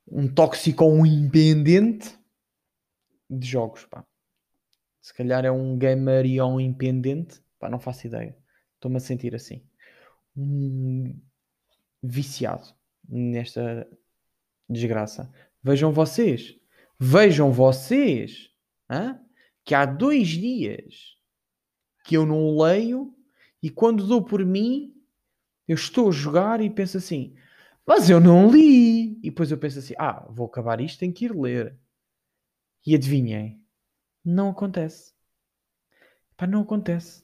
um 0.07 0.27
tóxico 0.27 0.83
ou 0.83 0.93
um 0.93 1.05
independente 1.05 2.15
de 3.29 3.47
jogos, 3.47 3.85
pá. 3.85 4.05
Se 5.01 5.13
calhar 5.13 5.45
é 5.45 5.51
um 5.51 5.77
gamer 5.77 6.25
e 6.25 6.41
um 6.41 6.59
independente, 6.59 7.41
pá, 7.59 7.69
não 7.69 7.79
faço 7.79 8.07
ideia. 8.07 8.37
Estou-me 8.75 8.97
a 8.97 8.99
sentir 8.99 9.35
assim. 9.35 9.63
Um 10.35 11.19
viciado 12.01 12.73
nesta 13.07 13.87
desgraça. 14.69 15.31
Vejam 15.63 15.91
vocês, 15.91 16.55
vejam 16.99 17.51
vocês, 17.51 18.51
hein? 18.89 19.19
que 19.63 19.73
há 19.73 19.85
dois 19.85 20.27
dias 20.27 21.17
que 22.03 22.15
eu 22.15 22.25
não 22.25 22.57
leio 22.57 23.14
e 23.65 23.69
quando 23.71 24.07
dou 24.07 24.23
por 24.23 24.45
mim, 24.45 24.93
Eu 25.67 25.75
estou 25.75 26.09
a 26.09 26.11
jogar 26.11 26.61
e 26.61 26.69
penso 26.69 26.97
assim, 26.97 27.35
mas 27.85 28.09
eu 28.09 28.19
não 28.19 28.51
li. 28.51 29.17
E 29.19 29.29
depois 29.29 29.51
eu 29.51 29.57
penso 29.57 29.79
assim, 29.79 29.93
ah, 29.97 30.25
vou 30.29 30.47
acabar 30.47 30.79
isto, 30.81 30.99
tenho 30.99 31.13
que 31.13 31.25
ir 31.25 31.35
ler. 31.35 31.77
E 32.85 32.95
adivinhem, 32.95 33.61
não 34.23 34.49
acontece. 34.51 35.13
Pá, 36.37 36.47
não 36.47 36.61
acontece. 36.61 37.23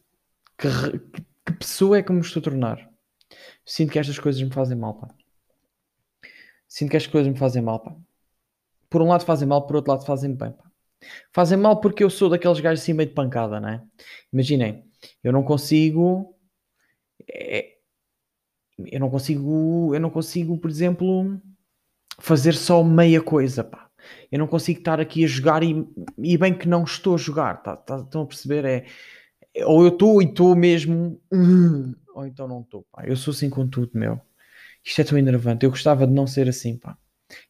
Que, 0.58 0.68
que, 1.00 1.22
que 1.46 1.54
pessoa 1.54 1.98
é 1.98 2.04
que 2.04 2.12
me 2.12 2.22
estou 2.22 2.40
a 2.42 2.44
tornar? 2.44 2.92
Sinto 3.66 3.92
que 3.94 4.00
estas 4.00 4.20
coisas 4.20 4.42
me 4.42 4.52
fazem 4.52 4.78
mal, 4.78 4.96
pá. 5.00 5.10
Sinto 6.68 6.92
que 6.92 6.98
estas 6.98 7.12
coisas 7.12 7.32
me 7.32 7.38
fazem 7.38 7.62
mal, 7.62 7.80
pá. 7.80 7.96
Por 8.90 9.02
um 9.02 9.08
lado 9.08 9.26
fazem 9.26 9.48
mal, 9.48 9.66
por 9.66 9.76
outro 9.78 9.92
lado 9.92 10.06
fazem 10.06 10.34
bem, 10.36 10.52
pá. 10.52 10.72
Fazem 11.34 11.58
mal 11.58 11.80
porque 11.82 12.04
eu 12.04 12.10
sou 12.10 12.30
daqueles 12.30 12.60
gajos 12.60 12.82
assim 12.84 12.94
meio 12.94 13.10
de 13.10 13.16
pancada, 13.16 13.60
não 13.60 13.70
é? 13.70 13.84
Imaginem, 14.32 14.91
eu 15.24 15.32
não 15.32 15.44
consigo. 15.44 16.36
É, 17.30 17.78
eu 18.86 19.00
não 19.00 19.10
consigo. 19.10 19.94
Eu 19.94 20.00
não 20.00 20.10
consigo, 20.10 20.58
por 20.58 20.70
exemplo, 20.70 21.40
fazer 22.20 22.54
só 22.54 22.84
meia 22.84 23.22
coisa, 23.22 23.64
pá. 23.64 23.90
Eu 24.32 24.40
não 24.40 24.48
consigo 24.48 24.80
estar 24.80 25.00
aqui 25.00 25.24
a 25.24 25.28
jogar 25.28 25.64
e, 25.64 25.88
e 26.18 26.38
bem 26.38 26.58
que 26.58 26.68
não 26.68 26.84
estou 26.84 27.16
a 27.16 27.18
jogar, 27.18 27.62
tá, 27.62 27.76
tá, 27.76 28.00
estão 28.00 28.24
a 28.24 28.26
perceber? 28.26 28.66
É, 28.66 28.86
é 29.54 29.66
ou 29.66 29.84
eu 29.84 29.90
estou 29.90 30.22
e 30.22 30.26
estou 30.26 30.56
mesmo, 30.56 31.22
hum, 31.32 31.94
ou 32.16 32.26
então 32.26 32.48
não 32.48 32.62
estou. 32.62 32.86
Eu 33.04 33.16
sou 33.16 33.32
assim 33.32 33.50
com 33.50 33.68
tudo, 33.68 33.92
meu. 33.94 34.20
Isto 34.84 35.02
é 35.02 35.04
tão 35.04 35.18
enervante. 35.18 35.66
Eu 35.66 35.70
gostava 35.70 36.08
de 36.08 36.14
não 36.14 36.26
ser 36.26 36.50
assim, 36.50 36.78
pá. 36.78 36.98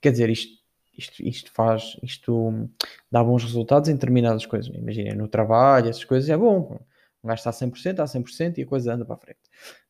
Quer 0.02 0.12
dizer, 0.12 0.30
isto 0.30 0.62
isto, 0.98 1.24
isto 1.24 1.52
faz, 1.54 1.98
isto 2.04 2.70
dá 3.12 3.24
bons 3.24 3.44
resultados 3.44 3.90
em 3.90 3.94
determinadas 3.94 4.46
coisas. 4.46 4.74
Imaginem, 4.74 5.16
no 5.16 5.28
trabalho, 5.28 5.90
essas 5.90 6.04
coisas 6.04 6.30
é 6.30 6.38
bom. 6.38 6.80
Um 7.24 7.28
gajo 7.28 7.40
está 7.40 7.50
a 7.50 7.54
100%, 7.54 7.92
está 7.92 8.04
a 8.04 8.08
100% 8.08 8.58
e 8.58 8.64
a 8.64 8.66
coisa 8.66 8.94
anda 8.94 9.06
para 9.06 9.16
a 9.16 9.18
frente. 9.18 9.40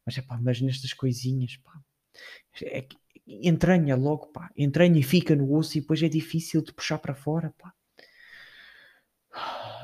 Mas, 0.06 0.18
é 0.18 0.22
pá, 0.22 0.40
mas 0.42 0.62
nestas 0.62 0.94
coisinhas, 0.94 1.58
pá, 1.58 1.80
é 2.64 2.82
que 2.82 2.98
entranha 3.28 3.96
logo, 3.96 4.28
pá, 4.28 4.52
entranha 4.58 5.00
e 5.00 5.04
fica 5.04 5.36
no 5.36 5.54
osso 5.56 5.78
e 5.78 5.82
depois 5.82 6.02
é 6.04 6.10
difícil 6.10 6.62
de 6.62 6.74
puxar 6.74 7.00
para 7.00 7.16
fora, 7.16 7.54
pá. 7.58 7.74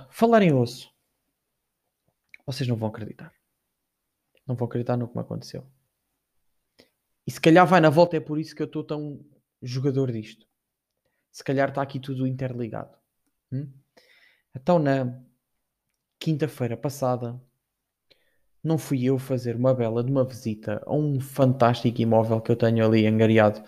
Falar 0.10 0.42
em 0.42 0.54
osso, 0.54 0.92
vocês 2.46 2.68
não 2.68 2.76
vão 2.76 2.90
acreditar. 2.90 3.34
Não 4.46 4.56
vão 4.56 4.68
acreditar 4.68 4.98
no 4.98 5.08
que 5.08 5.16
me 5.16 5.22
aconteceu. 5.22 5.66
E 7.26 7.32
se 7.32 7.40
calhar 7.40 7.68
vai 7.68 7.80
na 7.80 7.90
volta, 7.90 8.18
é 8.18 8.20
por 8.20 8.40
isso 8.40 8.56
que 8.56 8.62
eu 8.62 8.68
estou 8.68 8.84
tão 8.84 9.24
jogador 9.62 10.12
disto 10.12 10.48
se 11.38 11.44
calhar 11.44 11.70
está 11.70 11.84
aqui 11.84 12.00
tudo 12.00 12.26
interligado. 12.26 12.98
Hum? 13.52 13.72
Então, 14.56 14.80
na 14.80 15.22
quinta-feira 16.20 16.76
passada, 16.76 17.42
não 18.64 18.78
fui 18.78 19.06
eu 19.06 19.18
fazer 19.18 19.56
uma 19.56 19.74
bela 19.74 20.04
de 20.04 20.12
uma 20.12 20.26
visita 20.26 20.84
a 20.86 20.94
um 20.94 21.20
fantástico 21.20 22.02
imóvel 22.02 22.42
que 22.42 22.52
eu 22.52 22.56
tenho 22.56 22.86
ali 22.86 23.06
angariado 23.08 23.64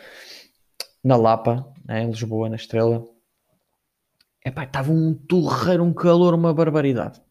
na 1.03 1.15
Lapa, 1.15 1.72
né, 1.86 2.03
em 2.03 2.08
Lisboa, 2.10 2.50
na 2.50 2.56
Estrela. 2.56 3.06
Epá, 4.46 4.63
estava 4.63 4.91
um 4.91 5.13
torreiro, 5.13 5.84
um 5.84 5.94
calor, 5.94 6.34
uma 6.34 6.53
barbaridade. 6.53 7.22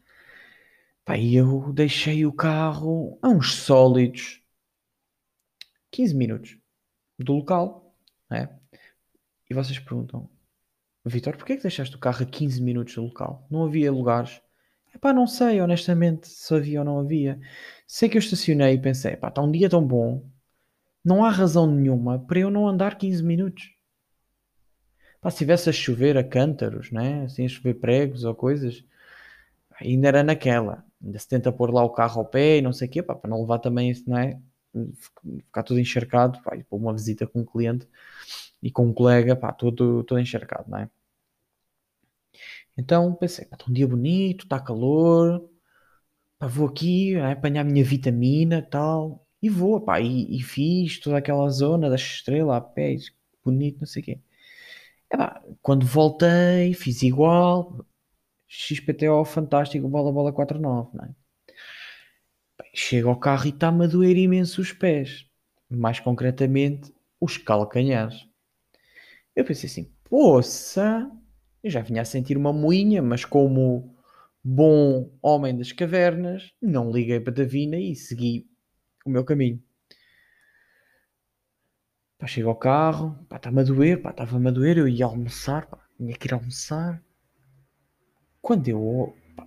Epá, 1.02 1.16
e 1.18 1.34
eu 1.36 1.72
deixei 1.72 2.24
o 2.24 2.32
carro 2.32 3.18
a 3.22 3.28
uns 3.28 3.54
sólidos 3.54 4.42
15 5.90 6.14
minutos 6.14 6.58
do 7.18 7.34
local, 7.34 7.94
né? 8.30 8.48
E 9.50 9.54
vocês 9.54 9.78
perguntam, 9.78 10.30
Vitor, 11.04 11.36
porquê 11.36 11.54
é 11.54 11.56
que 11.56 11.62
deixaste 11.62 11.96
o 11.96 11.98
carro 11.98 12.22
a 12.22 12.26
15 12.26 12.60
minutos 12.62 12.94
do 12.94 13.02
local? 13.02 13.46
Não 13.50 13.64
havia 13.64 13.90
lugares? 13.90 14.42
Epá, 14.98 15.12
não 15.12 15.28
sei, 15.28 15.60
honestamente, 15.60 16.26
se 16.28 16.52
havia 16.52 16.80
ou 16.80 16.84
não 16.84 16.98
havia. 16.98 17.40
Sei 17.86 18.08
que 18.08 18.16
eu 18.16 18.20
estacionei 18.20 18.74
e 18.74 18.78
pensei, 18.78 19.16
pá, 19.16 19.28
está 19.28 19.40
um 19.40 19.50
dia 19.50 19.70
tão 19.70 19.86
bom, 19.86 20.28
não 21.04 21.24
há 21.24 21.30
razão 21.30 21.66
nenhuma 21.68 22.18
para 22.18 22.40
eu 22.40 22.50
não 22.50 22.66
andar 22.66 22.98
15 22.98 23.22
minutos. 23.22 23.72
Pá, 25.20 25.30
se 25.30 25.38
tivesse 25.38 25.70
a 25.70 25.72
chover 25.72 26.18
a 26.18 26.24
cântaros, 26.24 26.90
né? 26.90 27.22
assim 27.24 27.44
a 27.44 27.48
chover 27.48 27.74
pregos 27.74 28.24
ou 28.24 28.34
coisas, 28.34 28.84
ainda 29.80 30.08
era 30.08 30.22
naquela. 30.24 30.84
Ainda 31.02 31.18
se 31.18 31.28
tenta 31.28 31.52
pôr 31.52 31.72
lá 31.72 31.84
o 31.84 31.90
carro 31.90 32.20
ao 32.20 32.26
pé 32.26 32.58
e 32.58 32.62
não 32.62 32.72
sei 32.72 32.88
o 32.88 32.90
quê, 32.90 33.02
pá, 33.02 33.14
para 33.14 33.30
não 33.30 33.40
levar 33.40 33.60
também, 33.60 33.92
não 34.06 34.18
é? 34.18 34.36
Ficar 35.46 35.62
tudo 35.62 35.78
encharcado, 35.80 36.42
pá, 36.42 36.56
e 36.56 36.64
para 36.64 36.76
uma 36.76 36.92
visita 36.92 37.26
com 37.26 37.40
um 37.40 37.44
cliente 37.44 37.86
e 38.60 38.70
com 38.70 38.86
um 38.86 38.92
colega, 38.92 39.36
pá, 39.36 39.52
todo, 39.52 40.02
todo 40.04 40.18
encharcado, 40.20 40.68
não 40.68 40.78
é? 40.78 40.90
Então 42.78 43.12
pensei, 43.14 43.44
está 43.44 43.64
um 43.68 43.72
dia 43.72 43.88
bonito, 43.88 44.44
está 44.44 44.60
calor, 44.60 45.50
pá, 46.38 46.46
vou 46.46 46.68
aqui 46.68 47.16
é, 47.16 47.32
apanhar 47.32 47.62
a 47.62 47.64
minha 47.64 47.84
vitamina 47.84 48.62
tal, 48.62 49.26
e 49.42 49.50
vou, 49.50 49.80
pá, 49.80 50.00
e, 50.00 50.36
e, 50.36 50.42
fiz 50.42 51.00
toda 51.00 51.18
aquela 51.18 51.48
zona 51.50 51.90
da 51.90 51.96
estrela 51.96 52.56
a 52.56 52.60
pé, 52.60 52.96
bonito, 53.44 53.80
não 53.80 53.86
sei 53.86 54.02
o 54.02 54.04
quê. 54.04 54.20
É, 55.10 55.16
pá, 55.16 55.42
quando 55.62 55.86
voltei, 55.86 56.74
fiz 56.74 57.02
igual, 57.02 57.84
XPTO 58.48 59.24
fantástico, 59.24 59.88
bola, 59.88 60.12
bola 60.12 60.32
49, 60.32 60.90
não 60.96 61.04
é? 61.04 61.14
Chego 62.74 63.08
ao 63.10 63.18
carro 63.18 63.46
e 63.46 63.50
está-me 63.50 63.84
a 63.84 63.88
doer 63.88 64.16
imenso 64.16 64.60
os 64.60 64.72
pés, 64.72 65.26
mais 65.70 66.00
concretamente 66.00 66.92
os 67.20 67.36
calcanhares. 67.36 68.26
Eu 69.34 69.44
pensei 69.44 69.68
assim, 69.68 69.92
poça, 70.04 71.10
eu 71.62 71.70
já 71.70 71.80
vinha 71.80 72.02
a 72.02 72.04
sentir 72.04 72.36
uma 72.36 72.52
moinha, 72.52 73.02
mas 73.02 73.24
como 73.24 73.94
bom 74.42 75.10
homem 75.20 75.56
das 75.56 75.72
cavernas, 75.72 76.52
não 76.62 76.90
liguei 76.90 77.20
para 77.20 77.32
Davina 77.32 77.76
e 77.76 77.94
segui 77.94 78.48
o 79.04 79.10
meu 79.10 79.24
caminho. 79.24 79.62
Pá, 82.18 82.26
chego 82.26 82.48
ao 82.48 82.56
carro, 82.56 83.16
pá, 83.28 83.36
está-me 83.36 83.60
a 83.60 83.64
doer, 83.64 84.02
pá, 84.02 84.10
estava-me 84.10 84.48
a 84.48 84.50
doer, 84.50 84.78
eu 84.78 84.88
ia 84.88 85.04
almoçar, 85.04 85.66
pá, 85.66 85.78
tinha 85.96 86.16
que 86.16 86.26
ir 86.26 86.34
almoçar. 86.34 87.02
Quando 88.40 88.68
eu 88.68 89.14
pá, 89.36 89.46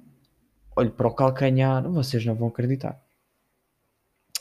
olho 0.75 0.91
para 0.91 1.07
o 1.07 1.13
calcanhar, 1.13 1.83
vocês 1.89 2.25
não 2.25 2.35
vão 2.35 2.47
acreditar. 2.47 3.01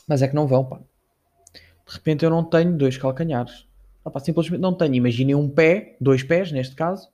Mas 0.06 0.22
é 0.22 0.28
que 0.28 0.34
não 0.34 0.46
vão, 0.46 0.64
pá. 0.64 0.78
De 0.78 1.94
repente 1.94 2.24
eu 2.24 2.30
não 2.30 2.44
tenho 2.44 2.76
dois 2.76 2.96
calcanhares. 2.96 3.66
Opa, 4.04 4.20
simplesmente 4.20 4.60
não 4.60 4.76
tenho. 4.76 4.94
Imaginem 4.94 5.34
um 5.34 5.48
pé, 5.48 5.96
dois 6.00 6.22
pés 6.22 6.52
neste 6.52 6.74
caso, 6.74 7.08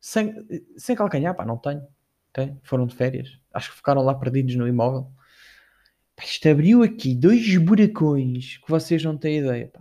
sem, 0.00 0.34
sem 0.76 0.96
calcanhar. 0.96 1.34
Pá, 1.34 1.44
não 1.44 1.56
tenho. 1.56 1.86
Tem. 2.32 2.60
Foram 2.62 2.86
de 2.86 2.94
férias. 2.94 3.38
Acho 3.52 3.70
que 3.70 3.76
ficaram 3.76 4.02
lá 4.02 4.14
perdidos 4.14 4.54
no 4.56 4.68
imóvel. 4.68 5.10
Pá, 6.16 6.24
isto 6.24 6.48
abriu 6.48 6.82
aqui 6.82 7.14
dois 7.14 7.56
buracões 7.56 8.58
que 8.58 8.70
vocês 8.70 9.02
não 9.02 9.16
têm 9.16 9.38
ideia. 9.38 9.68
Pá. 9.68 9.80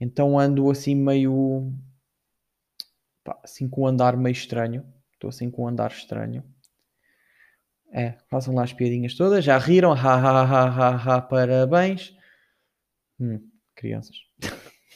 Então 0.00 0.38
ando 0.38 0.70
assim 0.70 0.94
meio. 0.94 1.72
Pá, 3.24 3.38
assim 3.42 3.68
com 3.68 3.82
um 3.82 3.86
andar 3.86 4.16
meio 4.16 4.32
estranho. 4.32 4.84
Estou 5.12 5.28
assim 5.28 5.50
com 5.50 5.64
um 5.64 5.68
andar 5.68 5.90
estranho. 5.90 6.44
É, 7.90 8.18
façam 8.28 8.54
lá 8.54 8.64
as 8.64 8.72
piadinhas 8.72 9.14
todas. 9.14 9.44
Já 9.44 9.58
riram? 9.58 9.92
Ha 9.92 9.96
ha 9.96 10.42
ha 10.42 10.68
ha 10.68 10.96
ha, 10.96 11.22
parabéns. 11.22 12.14
Hum, 13.18 13.40
crianças. 13.74 14.16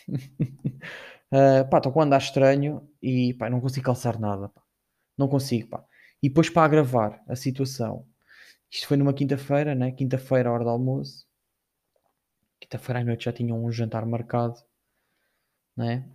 uh, 1.32 1.68
pá, 1.68 1.78
estou 1.78 1.92
com 1.92 2.02
andar 2.02 2.18
estranho 2.18 2.88
e 3.02 3.34
pá, 3.34 3.50
não 3.50 3.60
consigo 3.60 3.86
calçar 3.86 4.18
nada. 4.20 4.48
Pá. 4.48 4.62
Não 5.16 5.28
consigo, 5.28 5.68
pá. 5.68 5.84
E 6.22 6.28
depois 6.28 6.48
para 6.48 6.64
agravar 6.64 7.22
a 7.28 7.34
situação, 7.34 8.06
isto 8.70 8.86
foi 8.86 8.96
numa 8.96 9.12
quinta-feira, 9.12 9.74
né? 9.74 9.90
Quinta-feira, 9.92 10.50
hora 10.50 10.64
do 10.64 10.70
almoço. 10.70 11.26
Quinta-feira 12.60 13.00
à 13.00 13.04
noite 13.04 13.24
já 13.24 13.32
tinha 13.32 13.54
um 13.54 13.70
jantar 13.72 14.06
marcado, 14.06 14.54
né? 15.76 16.08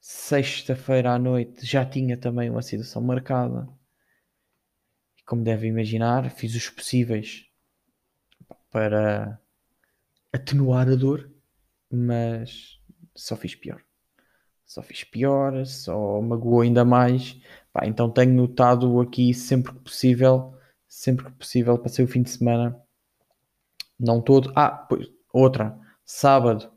Sexta-feira 0.00 1.12
à 1.12 1.18
noite 1.18 1.64
já 1.64 1.84
tinha 1.84 2.16
também 2.16 2.50
uma 2.50 2.62
situação 2.62 3.02
marcada. 3.02 3.68
E 5.18 5.22
como 5.24 5.44
devem 5.44 5.70
imaginar, 5.70 6.30
fiz 6.30 6.54
os 6.54 6.68
possíveis 6.68 7.46
para 8.70 9.40
atenuar 10.32 10.88
a 10.88 10.96
dor, 10.96 11.30
mas 11.90 12.80
só 13.14 13.36
fiz 13.36 13.54
pior. 13.54 13.83
Só 14.66 14.82
fiz 14.82 15.04
pior, 15.04 15.64
só 15.66 16.20
magoou 16.20 16.62
ainda 16.62 16.84
mais. 16.84 17.40
Pá, 17.72 17.86
então 17.86 18.10
tenho 18.10 18.32
notado 18.32 19.00
aqui 19.00 19.34
sempre 19.34 19.72
que 19.72 19.80
possível, 19.80 20.54
sempre 20.88 21.26
que 21.26 21.32
possível, 21.32 21.78
passei 21.78 22.04
o 22.04 22.08
fim 22.08 22.22
de 22.22 22.30
semana, 22.30 22.80
não 23.98 24.20
todo. 24.20 24.52
Ah, 24.54 24.70
pois, 24.70 25.08
outra, 25.32 25.78
sábado. 26.04 26.72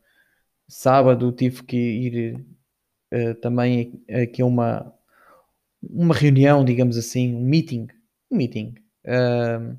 Sábado 0.68 1.32
tive 1.32 1.64
que 1.64 1.78
ir 1.78 2.46
uh, 3.14 3.36
também 3.36 4.04
aqui 4.10 4.42
a 4.42 4.46
uma, 4.46 4.94
uma 5.82 6.14
reunião, 6.14 6.66
digamos 6.66 6.98
assim, 6.98 7.34
um 7.36 7.42
meeting, 7.42 7.88
um 8.30 8.38
meeting 8.38 8.76
uh, 9.06 9.78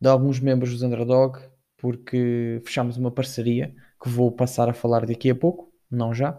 de 0.00 0.08
alguns 0.08 0.40
membros 0.40 0.72
dos 0.72 0.82
Underdog, 0.82 1.38
porque 1.76 2.60
fechámos 2.64 2.96
uma 2.96 3.10
parceria 3.10 3.74
que 4.02 4.08
vou 4.08 4.32
passar 4.32 4.68
a 4.68 4.74
falar 4.74 5.06
daqui 5.06 5.30
a 5.30 5.34
pouco, 5.34 5.72
não 5.90 6.12
já. 6.14 6.38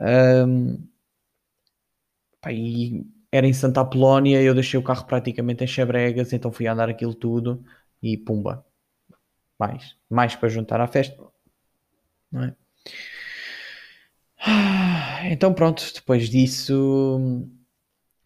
Um, 0.00 0.78
pá, 2.40 2.52
e 2.52 3.06
era 3.32 3.46
em 3.46 3.52
Santa 3.52 3.80
Apolónia, 3.80 4.42
eu 4.42 4.54
deixei 4.54 4.78
o 4.78 4.82
carro 4.82 5.06
praticamente 5.06 5.62
em 5.64 5.66
Chebregas, 5.66 6.32
então 6.32 6.50
fui 6.52 6.66
andar 6.66 6.88
aquilo 6.88 7.14
tudo 7.14 7.64
e 8.02 8.16
pumba. 8.16 8.64
mais, 9.58 9.96
mais 10.08 10.34
para 10.36 10.48
juntar 10.48 10.80
à 10.80 10.86
festa, 10.86 11.16
não 12.32 12.44
é? 12.44 12.56
Então 15.30 15.52
pronto, 15.54 15.82
depois 15.94 16.28
disso 16.28 17.20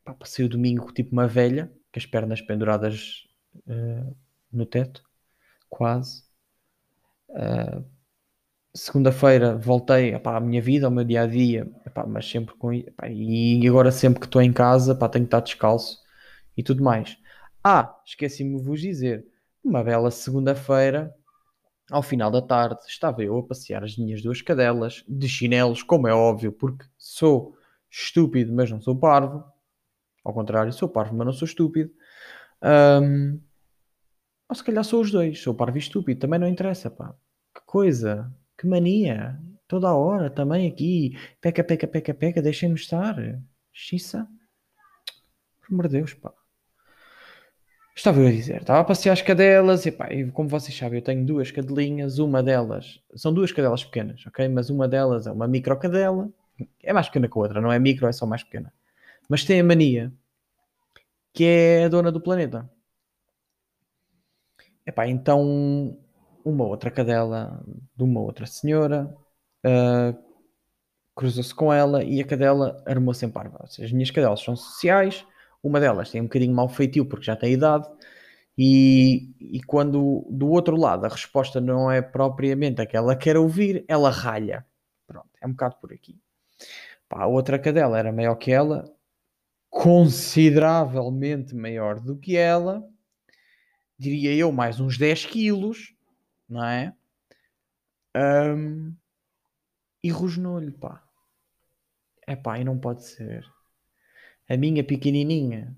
pá, 0.05 0.15
passei 0.15 0.45
o 0.45 0.49
domingo 0.49 0.93
tipo 0.93 1.13
uma 1.13 1.27
velha, 1.27 1.67
com 1.93 1.99
as 1.99 2.07
pernas 2.07 2.41
penduradas 2.41 3.27
uh, 3.67 4.17
no 4.53 4.67
teto, 4.67 5.03
quase. 5.69 6.25
Uh, 7.29 7.85
Segunda-feira 8.77 9.57
voltei 9.57 10.15
à 10.15 10.41
minha 10.41 10.61
vida, 10.61 10.87
ao 10.87 10.91
meu 10.91 11.05
dia 11.05 11.23
a 11.23 11.27
dia, 11.27 11.71
mas 12.09 12.29
sempre 12.29 12.55
com. 12.57 12.73
E 12.73 13.69
agora 13.69 13.93
sempre 13.93 14.19
que 14.19 14.27
estou 14.27 14.43
em 14.43 14.53
casa, 14.53 14.95
tenho 14.97 15.25
que 15.25 15.29
estar 15.29 15.41
descalço 15.41 15.99
e 16.57 16.63
tudo 16.63 16.83
mais. 16.83 17.17
Ah, 17.63 17.97
esqueci-me 18.05 18.59
de 18.59 18.65
vos 18.65 18.81
dizer, 18.81 19.25
uma 19.63 19.83
bela 19.83 20.11
segunda-feira, 20.11 21.15
ao 21.91 22.03
final 22.03 22.31
da 22.31 22.43
tarde, 22.43 22.81
estava 22.89 23.23
eu 23.23 23.39
a 23.39 23.47
passear 23.47 23.85
as 23.85 23.97
minhas 23.97 24.23
duas 24.23 24.43
cadelas 24.43 25.05
de 25.09 25.29
chinelos, 25.29 25.83
como 25.83 26.09
é 26.09 26.15
óbvio, 26.15 26.53
porque 26.53 26.85
sou 26.99 27.57
estúpido, 27.91 28.53
mas 28.53 28.71
não 28.71 28.81
sou 28.81 28.99
parvo. 28.99 29.45
Ao 30.25 30.35
contrário, 30.35 30.73
sou 30.73 30.89
parvo, 30.89 31.15
mas 31.15 31.27
não 31.27 31.33
sou 31.33 31.47
estúpido. 31.47 31.91
Um, 32.63 33.41
ou 34.49 34.57
se 34.57 34.65
calhar 34.65 34.83
sou 34.85 35.01
os 35.01 35.11
dois, 35.11 35.41
sou 35.41 35.55
parvo 35.55 35.77
e 35.77 35.81
estúpido, 35.81 36.21
também 36.21 36.41
não 36.41 36.49
interessa, 36.49 36.91
pá. 36.91 37.15
Que 37.55 37.63
coisa, 37.67 38.33
que 38.59 38.67
mania. 38.67 39.39
Toda 39.67 39.89
a 39.89 39.95
hora 39.95 40.31
também 40.31 40.69
aqui, 40.69 41.19
peca, 41.41 41.65
peca, 41.65 41.87
peca, 41.87 42.15
peca, 42.15 42.43
deixem-me 42.43 42.75
estar. 42.75 43.17
Xissa. 43.73 44.29
Por 45.61 45.73
amor 45.75 45.89
de 45.89 45.99
Deus, 45.99 46.15
pá. 46.15 46.33
Estava 47.97 48.21
eu 48.21 48.27
a 48.27 48.31
dizer, 48.31 48.61
estava 48.61 48.81
a 48.81 48.85
passear 48.85 49.13
as 49.13 49.23
cadelas 49.23 49.87
e 49.87 49.93
pá, 49.93 50.09
como 50.33 50.49
vocês 50.49 50.77
sabem, 50.77 50.99
eu 50.99 51.05
tenho 51.05 51.25
duas 51.25 51.53
cadelinhas, 51.53 52.19
uma 52.19 52.43
delas, 52.43 53.01
são 53.15 53.33
duas 53.33 53.53
cadelas 53.53 53.85
pequenas, 53.85 54.27
ok? 54.27 54.49
Mas 54.49 54.69
uma 54.69 54.89
delas 54.89 55.29
é 55.29 55.33
uma 55.33 55.47
micro 55.47 55.79
cadela, 55.79 56.29
é 56.83 56.93
mais 56.93 57.07
pequena 57.07 57.29
que 57.29 57.39
a 57.39 57.41
outra, 57.41 57.61
não 57.61 57.71
é 57.71 57.79
micro, 57.79 58.09
é 58.09 58.13
só 58.13 58.27
mais 58.27 58.43
pequena. 58.43 58.73
Mas 59.29 59.45
tem 59.45 59.61
a 59.61 59.65
mania 59.65 60.13
que 61.33 61.45
é 61.45 61.85
a 61.85 61.89
dona 61.89 62.11
do 62.13 62.21
planeta. 62.21 62.69
Epá, 64.87 65.07
então 65.07 65.97
uma 66.45 66.65
outra 66.65 66.91
cadela 66.91 67.65
de 67.97 68.05
uma 68.05 68.21
outra 68.21 68.47
senhora 68.47 69.13
uh, 69.65 70.25
cruzou-se 71.15 71.55
com 71.55 71.73
ela 71.73 72.03
e 72.05 72.21
a 72.21 72.27
cadela 72.27 72.83
armou-se 72.87 73.25
em 73.25 73.31
parva. 73.31 73.67
Seja, 73.69 73.87
as 73.87 73.93
minhas 73.93 74.11
cadelas 74.11 74.41
são 74.41 74.57
sociais, 74.57 75.25
uma 75.63 75.81
delas 75.81 76.11
tem 76.11 76.21
um 76.21 76.25
bocadinho 76.25 76.55
mau 76.55 76.69
feitio 76.69 77.07
porque 77.07 77.25
já 77.25 77.37
tem 77.37 77.53
idade, 77.53 77.89
e, 78.57 79.35
e 79.41 79.63
quando 79.63 80.27
do 80.31 80.49
outro 80.49 80.77
lado 80.77 81.05
a 81.05 81.09
resposta 81.09 81.61
não 81.61 81.91
é 81.91 82.01
propriamente 82.01 82.81
a 82.81 82.87
que 82.87 82.97
ela 82.97 83.17
quer 83.17 83.37
ouvir, 83.37 83.85
ela 83.89 84.11
ralha. 84.11 84.65
Pronto, 85.07 85.29
é 85.41 85.47
um 85.47 85.51
bocado 85.51 85.77
por 85.81 85.93
aqui. 85.93 86.19
Pá, 87.09 87.23
a 87.23 87.27
outra 87.27 87.59
cadela 87.59 87.99
era 87.99 88.13
maior 88.13 88.37
que 88.37 88.53
ela, 88.53 88.85
consideravelmente 89.71 91.55
maior 91.55 91.99
do 92.01 92.17
que 92.17 92.37
ela, 92.37 92.85
diria 93.99 94.33
eu, 94.35 94.53
mais 94.53 94.79
uns 94.81 94.97
10 94.97 95.27
quilos, 95.27 95.94
não 96.49 96.65
é? 96.65 96.95
Um, 98.17 98.95
e 100.03 100.11
rosnou-lhe, 100.11 100.73
pá. 100.73 101.03
É 102.27 102.37
pá, 102.37 102.59
e 102.59 102.65
não 102.65 102.79
pode 102.79 103.05
ser 103.05 103.45
a 104.49 104.57
minha 104.57 104.85
pequenininha 104.85 105.77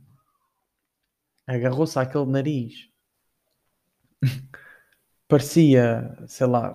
agarrou-se 1.46 1.98
àquele 1.98 2.26
nariz. 2.26 2.90
parecia, 5.28 6.16
sei 6.26 6.46
lá, 6.46 6.72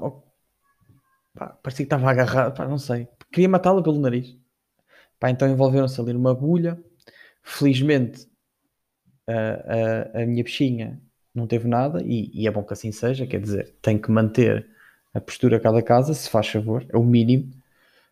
pá, 1.34 1.48
parecia 1.62 1.86
que 1.86 1.94
estava 1.94 2.10
agarrado, 2.10 2.56
pá, 2.56 2.68
não 2.68 2.78
sei. 2.78 3.08
Queria 3.32 3.50
matá-la 3.50 3.84
pelo 3.84 4.00
nariz. 4.00 4.38
Pá, 5.20 5.30
então 5.30 5.50
envolveram-se 5.50 6.00
ali 6.00 6.14
numa 6.14 6.34
bolha. 6.34 6.82
Felizmente, 7.44 8.30
a, 9.28 10.20
a, 10.20 10.24
a, 10.24 10.26
minha 10.26 10.44
bichinha 10.44 11.02
não 11.34 11.48
teve 11.48 11.68
nada 11.68 12.02
e, 12.04 12.30
e, 12.34 12.48
é 12.48 12.52
bom 12.52 12.64
que 12.64 12.74
assim 12.74 12.92
seja. 12.92 13.26
Quer 13.26 13.42
dizer, 13.42 13.76
tem 13.82 13.98
que 13.98 14.12
manter 14.12 14.68
a 15.14 15.22
postura 15.22 15.60
cada 15.60 15.82
casa, 15.82 16.14
se 16.14 16.30
faz 16.30 16.48
favor, 16.48 16.86
é 16.90 16.98
o 16.98 17.04
mínimo. 17.04 17.52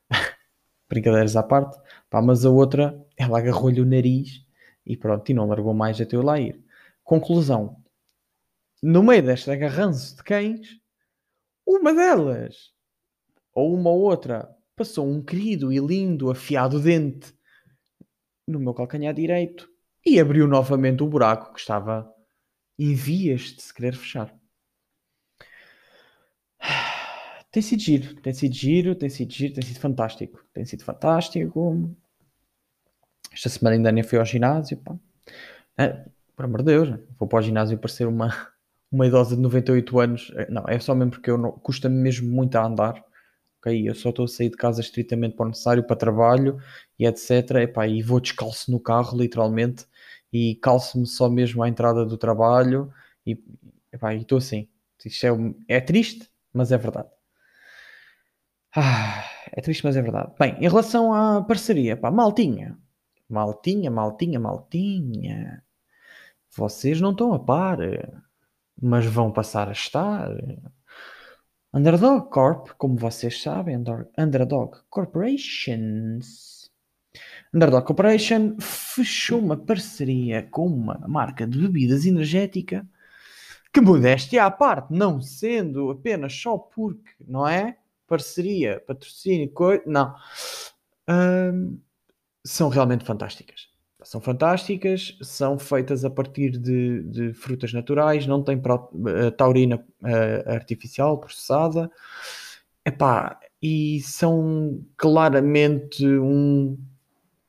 Brincadeiras 0.90 1.36
à 1.36 1.44
parte. 1.44 1.78
Pá, 2.10 2.22
mas 2.22 2.46
a 2.46 2.50
outra, 2.50 3.00
ela 3.18 3.40
agarrou-lhe 3.40 3.82
o 3.82 3.86
nariz 3.86 4.46
e 4.86 4.98
pronto, 4.98 5.30
e 5.30 5.34
não 5.34 5.48
largou 5.48 5.74
mais 5.74 6.00
até 6.02 6.16
eu 6.16 6.22
lá 6.22 6.40
ir. 6.40 6.64
Conclusão. 7.04 7.78
No 8.82 9.04
meio 9.04 9.22
deste 9.22 9.52
agarranço 9.52 10.16
de 10.16 10.24
cães, 10.24 10.80
uma 11.66 11.94
delas, 11.94 12.72
ou 13.54 13.74
uma 13.76 13.90
ou 13.90 14.02
outra, 14.02 14.50
passou 14.76 15.08
um 15.08 15.22
querido 15.22 15.72
e 15.72 15.78
lindo 15.80 16.32
afiado 16.32 16.80
dente 16.80 17.34
no 18.48 18.60
meu 18.60 18.74
calcanhar 18.74 19.14
direito 19.14 19.70
e 20.06 20.20
abriu 20.20 20.48
novamente 20.48 21.04
o 21.04 21.08
buraco 21.08 21.54
que 21.54 21.60
estava 21.60 22.12
em 22.80 22.94
vias 22.94 23.42
de 23.42 23.62
se 23.62 23.74
querer 23.74 23.96
fechar. 23.96 24.34
Tem 27.52 27.64
sido 27.64 27.82
giro, 27.82 28.16
tem 28.22 28.34
sido 28.34 28.54
giro, 28.54 28.96
tem 28.96 29.10
sido 29.10 29.34
giro, 29.34 29.54
tem 29.56 29.64
sido 29.64 29.80
fantástico. 29.80 30.46
Tem 30.54 30.66
sido 30.66 30.84
fantástico. 30.84 31.96
Esta 33.34 33.50
semana 33.50 33.76
ainda 33.76 33.92
nem 33.92 34.04
fui 34.04 34.20
ao 34.20 34.26
ginásio. 34.26 34.78
Pá. 34.78 34.96
É, 35.78 36.06
por 36.36 36.46
amor 36.46 36.60
de 36.60 36.66
Deus, 36.66 36.90
vou 37.18 37.28
para 37.28 37.40
o 37.40 37.42
ginásio 37.42 37.78
para 37.78 37.90
ser 37.90 38.08
uma, 38.08 38.30
uma 38.92 39.08
idosa 39.08 39.36
de 39.36 39.42
98 39.42 40.00
anos. 40.00 40.32
É, 40.36 40.50
não, 40.52 40.64
é 40.68 40.80
só 40.80 40.94
mesmo 40.94 41.12
porque 41.12 41.32
eu 41.32 41.52
custa-me 41.54 41.96
mesmo 41.96 42.30
muito 42.32 42.56
a 42.56 42.66
andar. 42.66 43.04
Okay? 43.60 43.90
Eu 43.90 43.96
só 43.96 44.10
estou 44.10 44.26
a 44.26 44.28
sair 44.28 44.50
de 44.50 44.58
casa 44.58 44.82
estritamente 44.82 45.36
para 45.36 45.46
o 45.48 45.50
necessário, 45.50 45.84
para 45.84 45.96
trabalho 45.96 46.60
e 47.00 47.06
etc. 47.06 47.52
Epá, 47.62 47.88
e 47.88 48.02
vou 48.02 48.20
descalço 48.20 48.72
no 48.72 48.80
carro, 48.80 49.18
literalmente, 49.18 49.86
e 50.32 50.56
calço-me 50.56 51.06
só 51.06 51.30
mesmo 51.30 51.64
à 51.64 51.70
entrada 51.70 52.06
do 52.06 52.18
trabalho 52.18 52.94
e 53.26 53.42
estou 54.18 54.38
assim. 54.38 54.68
Isto 55.04 55.26
é, 55.68 55.78
é 55.78 55.82
triste, 55.82 56.30
mas 56.54 56.72
é 56.72 56.78
verdade. 56.78 57.10
Ah, 58.76 59.24
é 59.52 59.62
triste, 59.62 59.84
mas 59.84 59.96
é 59.96 60.02
verdade. 60.02 60.32
Bem, 60.38 60.56
em 60.60 60.68
relação 60.68 61.14
à 61.14 61.42
parceria, 61.44 61.98
pá, 61.98 62.12
maltinha. 62.12 62.78
Maltinha, 63.28 63.90
maltinha, 63.90 64.40
maltinha. 64.40 65.64
Vocês 66.56 67.00
não 67.00 67.12
estão 67.12 67.34
a 67.34 67.40
par, 67.40 67.78
mas 68.82 69.06
vão 69.06 69.32
passar 69.32 69.70
a 69.70 69.72
estar. 69.72 70.30
Underdog 71.74 72.30
Corp, 72.30 72.70
como 72.78 72.98
vocês 72.98 73.42
sabem, 73.42 73.84
Underdog 74.18 74.78
Corporations. 74.90 76.70
Underdog 77.54 77.86
Corporation 77.86 78.58
fechou 79.04 79.40
uma 79.40 79.58
parceria 79.58 80.44
com 80.44 80.68
uma 80.68 81.00
marca 81.08 81.48
de 81.48 81.58
bebidas 81.58 82.06
energética 82.06 82.86
que 83.72 83.80
modéstia 83.80 84.46
à 84.46 84.52
parte, 84.52 84.92
não 84.92 85.22
sendo 85.22 85.92
apenas 85.92 86.34
só 86.34 86.58
porque, 86.58 87.12
não 87.28 87.48
é? 87.48 87.78
parceria, 88.10 88.84
patrocínio, 88.86 89.50
coisa. 89.52 89.84
Não. 89.86 90.16
Um, 91.08 91.80
são 92.44 92.68
realmente 92.68 93.06
fantásticas. 93.06 93.70
São 94.02 94.20
fantásticas, 94.20 95.18
são 95.22 95.60
feitas 95.60 96.04
a 96.04 96.10
partir 96.10 96.52
de, 96.58 97.04
de 97.04 97.34
frutas 97.34 97.72
naturais, 97.72 98.26
não 98.26 98.42
tem 98.42 98.58
uh, 98.58 99.32
taurina 99.38 99.76
uh, 99.76 100.50
artificial 100.50 101.20
processada. 101.20 101.92
Epá, 102.84 103.40
e 103.62 104.00
são 104.02 104.82
claramente 104.98 106.06
um, 106.08 106.78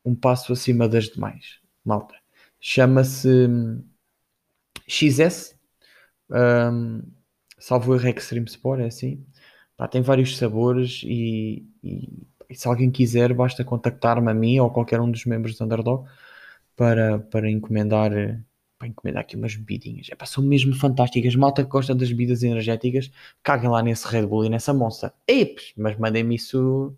um 0.05 0.15
passo 0.15 0.53
acima 0.53 0.89
das 0.89 1.05
demais. 1.05 1.61
Malta. 1.85 2.15
Chama-se 2.61 3.29
hum, 3.29 3.83
XS. 4.87 5.57
Um, 6.31 7.03
salvo 7.59 7.95
erro 7.95 8.09
Extreme 8.09 8.47
Sport, 8.47 8.81
é 8.81 8.87
assim. 8.87 9.25
Pá, 9.77 9.89
tem 9.89 10.03
vários 10.03 10.37
sabores 10.37 11.03
e, 11.05 11.67
e, 11.83 12.27
e, 12.49 12.55
se 12.55 12.69
alguém 12.69 12.91
quiser, 12.91 13.33
basta 13.33 13.65
contactar-me 13.65 14.31
a 14.31 14.35
mim 14.35 14.59
ou 14.61 14.71
qualquer 14.71 15.01
um 15.01 15.11
dos 15.11 15.25
membros 15.25 15.57
do 15.57 15.65
Underdog 15.65 16.09
para, 16.77 17.19
para 17.19 17.51
encomendar 17.51 18.13
para 18.81 18.89
encomendar 18.89 19.21
aqui 19.21 19.37
umas 19.37 19.55
bebidinhas. 19.55 20.09
É, 20.11 20.15
pá, 20.15 20.25
são 20.25 20.43
mesmo 20.43 20.75
fantásticas. 20.75 21.37
Malta 21.37 21.63
que 21.63 21.69
gosta 21.69 21.95
das 21.95 22.09
bebidas 22.09 22.43
energéticas, 22.43 23.11
caguem 23.43 23.69
lá 23.69 23.83
nesse 23.83 24.09
Red 24.09 24.27
Bull 24.27 24.47
e 24.47 24.49
nessa 24.49 24.73
Monster. 24.73 25.13
Eps, 25.29 25.75
mas 25.77 25.99
mandem-me 25.99 26.37
isso. 26.37 26.97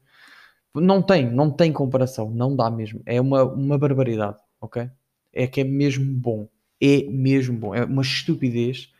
Não 0.74 1.02
tem, 1.02 1.30
não 1.30 1.50
tem 1.50 1.72
comparação, 1.72 2.30
não 2.30 2.56
dá 2.56 2.70
mesmo. 2.70 3.02
É 3.04 3.20
uma, 3.20 3.44
uma 3.44 3.78
barbaridade, 3.78 4.38
ok? 4.60 4.90
É 5.32 5.46
que 5.46 5.60
é 5.60 5.64
mesmo 5.64 6.04
bom. 6.14 6.48
É 6.80 7.02
mesmo 7.04 7.58
bom. 7.58 7.74
É 7.74 7.84
uma 7.84 8.02
estupidez. 8.02 8.90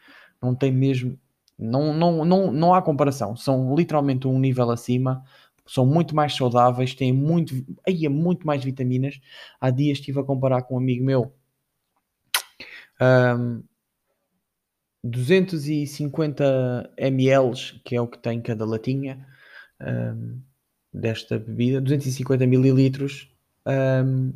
Não 0.41 0.55
tem 0.55 0.71
mesmo. 0.71 1.19
Não, 1.59 1.95
não, 1.95 2.25
não, 2.25 2.53
não 2.53 2.75
há 2.75 2.83
comparação. 2.83 3.37
São 3.37 3.75
literalmente 3.75 4.27
um 4.27 4.39
nível 4.39 4.71
acima. 4.71 5.25
São 5.67 5.87
muito 5.87 6.15
mais 6.15 6.35
saudáveis, 6.35 6.95
têm 6.95 7.13
muito, 7.13 7.55
aí, 7.87 8.09
muito 8.09 8.47
mais 8.47 8.63
vitaminas. 8.63 9.21
Há 9.61 9.71
dias 9.71 9.99
estive 9.99 10.21
a 10.21 10.25
comparar 10.25 10.63
com 10.63 10.75
um 10.75 10.79
amigo 10.79 11.05
meu. 11.05 11.33
Um, 13.01 13.63
250 15.05 16.93
ml, 16.97 17.81
que 17.85 17.97
é 17.97 18.01
o 18.01 18.07
que 18.07 18.19
tem 18.19 18.41
cada 18.41 18.65
latinha 18.65 19.27
um, 19.81 20.41
desta 20.93 21.39
bebida, 21.39 21.81
250 21.81 22.47
mililitros, 22.47 23.33
um, 23.67 24.33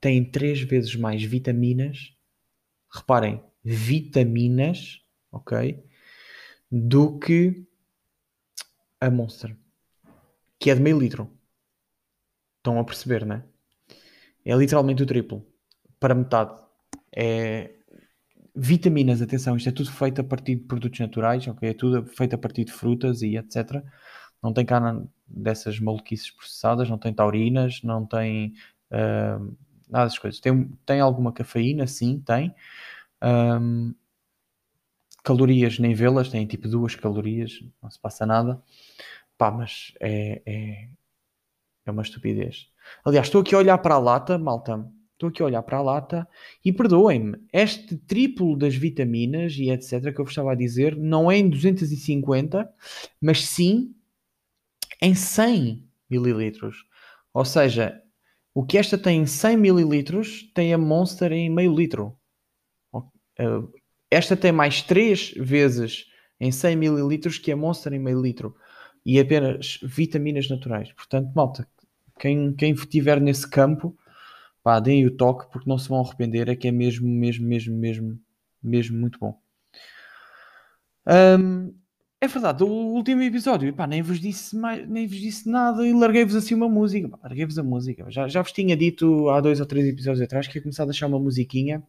tem 0.00 0.24
três 0.24 0.60
vezes 0.60 0.96
mais 0.96 1.22
vitaminas. 1.22 2.14
Reparem, 2.90 3.42
vitaminas, 3.64 5.00
ok? 5.30 5.82
Do 6.70 7.18
que 7.18 7.64
a 9.00 9.10
Monster, 9.10 9.56
que 10.58 10.70
é 10.70 10.74
de 10.74 10.80
meio 10.80 10.98
litro. 10.98 11.30
Estão 12.58 12.78
a 12.78 12.84
perceber, 12.84 13.24
né? 13.24 13.44
É 14.44 14.54
literalmente 14.54 15.02
o 15.02 15.06
triplo 15.06 15.46
para 15.98 16.14
metade. 16.14 16.60
É 17.14 17.70
vitaminas, 18.54 19.22
atenção, 19.22 19.56
isto 19.56 19.68
é 19.68 19.72
tudo 19.72 19.90
feito 19.90 20.20
a 20.20 20.24
partir 20.24 20.56
de 20.56 20.64
produtos 20.64 21.00
naturais, 21.00 21.46
ok? 21.48 21.70
É 21.70 21.74
tudo 21.74 22.04
feito 22.06 22.34
a 22.34 22.38
partir 22.38 22.64
de 22.64 22.72
frutas 22.72 23.22
e 23.22 23.36
etc. 23.36 23.82
Não 24.42 24.52
tem 24.52 24.64
carne 24.64 25.08
dessas 25.26 25.78
maluquices 25.78 26.30
processadas, 26.30 26.90
não 26.90 26.98
tem 26.98 27.12
taurinas, 27.12 27.82
não 27.82 28.04
tem 28.04 28.54
uh, 28.90 29.56
nada 29.88 30.04
dessas 30.04 30.18
coisas. 30.18 30.40
Tem, 30.40 30.68
tem 30.84 31.00
alguma 31.00 31.32
cafeína, 31.32 31.86
sim, 31.86 32.20
tem. 32.20 32.54
Um, 33.22 33.94
calorias 35.22 35.78
nem 35.78 35.94
vê-las, 35.94 36.28
tem 36.28 36.46
tipo 36.46 36.68
duas 36.68 36.94
calorias, 36.94 37.62
não 37.82 37.90
se 37.90 37.98
passa 37.98 38.26
nada. 38.26 38.60
Pá, 39.38 39.50
mas 39.50 39.92
é, 40.00 40.42
é, 40.44 40.88
é 41.86 41.90
uma 41.90 42.02
estupidez. 42.02 42.68
Aliás, 43.04 43.26
estou 43.26 43.40
aqui 43.40 43.54
a 43.54 43.58
olhar 43.58 43.78
para 43.78 43.94
a 43.94 43.98
lata, 43.98 44.38
malta. 44.38 44.84
Estou 45.12 45.28
aqui 45.28 45.40
a 45.40 45.46
olhar 45.46 45.62
para 45.62 45.78
a 45.78 45.82
lata 45.82 46.28
e 46.64 46.72
perdoem-me, 46.72 47.38
este 47.52 47.96
triplo 47.96 48.56
das 48.56 48.74
vitaminas 48.74 49.54
e 49.56 49.70
etc. 49.70 50.12
que 50.12 50.20
eu 50.20 50.24
vos 50.24 50.32
estava 50.32 50.50
a 50.50 50.56
dizer 50.56 50.96
não 50.96 51.30
é 51.30 51.36
em 51.36 51.48
250, 51.48 52.68
mas 53.20 53.46
sim 53.46 53.94
em 55.02 55.16
100 55.16 55.84
mililitros. 56.08 56.86
Ou 57.34 57.44
seja, 57.44 58.00
o 58.54 58.64
que 58.64 58.78
esta 58.78 58.96
tem 58.96 59.22
em 59.22 59.26
100 59.26 59.56
mililitros 59.56 60.50
tem 60.54 60.72
a 60.72 60.78
Monster 60.78 61.32
em 61.32 61.50
meio 61.50 61.74
litro. 61.74 62.16
Eh, 63.38 63.62
esta 64.10 64.36
tem 64.36 64.52
mais 64.52 64.82
3 64.82 65.32
vezes 65.36 66.06
em 66.38 66.52
100 66.52 66.76
mililitros 66.76 67.38
que 67.38 67.50
a 67.50 67.56
Monster 67.56 67.92
em 67.92 67.98
meio 67.98 68.22
litro. 68.22 68.54
E 69.04 69.18
apenas 69.18 69.80
vitaminas 69.82 70.48
naturais. 70.48 70.92
Portanto, 70.92 71.32
malta, 71.34 71.66
quem, 72.20 72.54
quem 72.54 72.74
nesse 73.20 73.50
campo 73.50 73.96
pá, 74.62 74.78
deem 74.78 75.04
o 75.06 75.16
toque 75.16 75.50
porque 75.50 75.68
não 75.68 75.76
se 75.76 75.88
vão 75.88 76.00
arrepender, 76.00 76.48
é 76.48 76.54
que 76.54 76.68
é 76.68 76.72
mesmo, 76.72 77.08
mesmo, 77.08 77.44
mesmo, 77.46 77.76
mesmo, 77.76 78.20
mesmo 78.62 78.96
muito 78.96 79.18
bom. 79.18 79.36
Um, 81.04 81.74
é 82.22 82.28
verdade, 82.28 82.62
o 82.62 82.68
último 82.68 83.20
episódio, 83.20 83.74
nem 83.88 84.00
vos 84.00 84.20
disse 84.20 84.54
mais, 84.56 84.88
nem 84.88 85.08
vos 85.08 85.16
disse 85.16 85.48
nada 85.48 85.84
e 85.84 85.92
larguei-vos 85.92 86.36
assim 86.36 86.54
uma 86.54 86.68
música, 86.68 87.10
larguei-vos 87.20 87.58
a 87.58 87.64
música. 87.64 88.08
Já, 88.12 88.28
já 88.28 88.40
vos 88.40 88.52
tinha 88.52 88.76
dito 88.76 89.28
há 89.28 89.40
dois 89.40 89.58
ou 89.58 89.66
três 89.66 89.84
episódios 89.88 90.22
atrás 90.22 90.46
que 90.46 90.56
ia 90.56 90.62
começar 90.62 90.84
a 90.84 90.86
deixar 90.86 91.08
uma 91.08 91.18
musiquinha. 91.18 91.82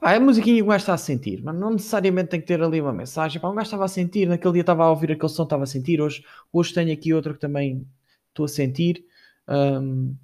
É 0.00 0.14
a 0.14 0.20
musiquinha 0.20 0.56
que 0.56 0.62
o 0.62 0.68
gajo 0.68 0.78
está 0.80 0.94
a 0.94 0.96
sentir, 0.96 1.42
mas 1.44 1.54
não 1.54 1.72
necessariamente 1.72 2.30
tem 2.30 2.40
que 2.40 2.46
ter 2.46 2.62
ali 2.62 2.80
uma 2.80 2.94
mensagem. 2.94 3.38
Pá, 3.38 3.48
o 3.48 3.52
gajo 3.52 3.66
estava 3.66 3.84
a 3.84 3.88
sentir, 3.88 4.26
naquele 4.26 4.54
dia 4.54 4.62
estava 4.62 4.84
a 4.84 4.90
ouvir 4.90 5.12
aquele 5.12 5.28
som, 5.28 5.42
estava 5.42 5.64
a 5.64 5.66
sentir. 5.66 6.00
Hoje, 6.00 6.24
hoje 6.50 6.72
tenho 6.72 6.90
aqui 6.94 7.12
outro 7.12 7.34
que 7.34 7.40
também 7.40 7.86
estou 8.30 8.46
a 8.46 8.48
sentir. 8.48 9.04
Um, 9.46 10.16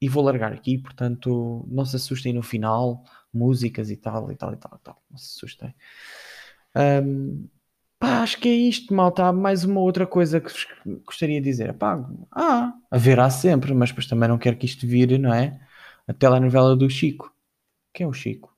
e 0.00 0.08
vou 0.08 0.24
largar 0.24 0.54
aqui, 0.54 0.78
portanto, 0.78 1.66
não 1.70 1.84
se 1.84 1.96
assustem 1.96 2.32
no 2.32 2.42
final, 2.42 3.04
músicas 3.30 3.90
e 3.90 3.96
tal, 3.96 4.32
e 4.32 4.36
tal, 4.36 4.54
e 4.54 4.56
tal, 4.56 4.72
e 4.74 4.82
tal, 4.82 5.02
não 5.10 5.18
se 5.18 5.36
assustem. 5.36 5.74
Um, 6.74 7.46
pá, 7.98 8.22
acho 8.22 8.38
que 8.38 8.48
é 8.48 8.52
isto, 8.52 8.94
malta. 8.94 9.24
Há 9.24 9.32
mais 9.32 9.64
uma 9.64 9.80
outra 9.80 10.06
coisa 10.06 10.40
que 10.40 10.52
gostaria 11.04 11.40
de 11.40 11.48
dizer. 11.48 11.74
Pá, 11.74 12.04
ah, 12.32 12.72
haverá 12.90 13.30
sempre, 13.30 13.74
mas 13.74 13.90
depois 13.90 14.06
também 14.06 14.28
não 14.28 14.38
quero 14.38 14.56
que 14.56 14.66
isto 14.66 14.86
vire, 14.86 15.18
não 15.18 15.32
é? 15.32 15.60
A 16.06 16.12
telenovela 16.14 16.76
do 16.76 16.88
Chico. 16.88 17.32
Quem 17.92 18.04
é 18.04 18.08
o 18.08 18.12
Chico? 18.12 18.54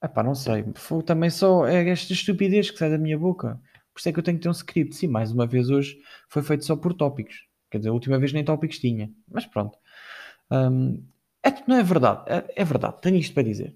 Ah 0.00 0.08
pá, 0.08 0.22
não 0.22 0.34
sei. 0.34 0.64
Também 1.06 1.30
só 1.30 1.66
é 1.66 1.88
esta 1.88 2.12
estupidez 2.12 2.70
que 2.70 2.78
sai 2.78 2.90
da 2.90 2.98
minha 2.98 3.18
boca. 3.18 3.60
Por 3.92 4.00
isso 4.00 4.08
é 4.08 4.12
que 4.12 4.18
eu 4.18 4.22
tenho 4.22 4.38
que 4.38 4.42
ter 4.42 4.48
um 4.48 4.52
script. 4.52 4.96
Sim, 4.96 5.08
mais 5.08 5.30
uma 5.32 5.46
vez 5.46 5.70
hoje 5.70 5.98
foi 6.28 6.42
feito 6.42 6.64
só 6.64 6.74
por 6.76 6.94
tópicos. 6.94 7.46
Quer 7.70 7.78
dizer, 7.78 7.90
a 7.90 7.92
última 7.92 8.18
vez 8.18 8.32
nem 8.32 8.44
tópicos 8.44 8.78
tinha. 8.78 9.10
Mas 9.28 9.46
pronto. 9.46 9.78
Um, 10.50 11.02
é, 11.44 11.50
não 11.66 11.76
é 11.76 11.82
verdade, 11.82 12.22
é, 12.26 12.62
é, 12.62 12.64
verdade, 12.64 13.00
tenho 13.00 13.16
isto 13.16 13.34
para 13.34 13.42
dizer. 13.42 13.74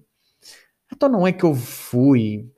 Então 0.93 1.09
não 1.09 1.27
é 1.27 1.33
que 1.33 1.43
eu 1.43 1.53
fui 1.53 2.51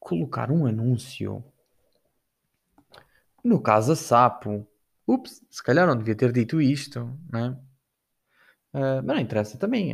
colocar 0.00 0.50
um 0.50 0.66
anúncio 0.66 1.44
no 3.44 3.60
Casa 3.60 3.94
Sapo. 3.94 4.66
Ups, 5.06 5.44
se 5.50 5.62
calhar 5.62 5.86
não 5.86 5.96
devia 5.96 6.16
ter 6.16 6.32
dito 6.32 6.60
isto, 6.60 7.16
né? 7.30 7.56
Uh, 8.72 9.02
mas 9.04 9.06
não 9.06 9.18
interessa 9.18 9.58
também. 9.58 9.92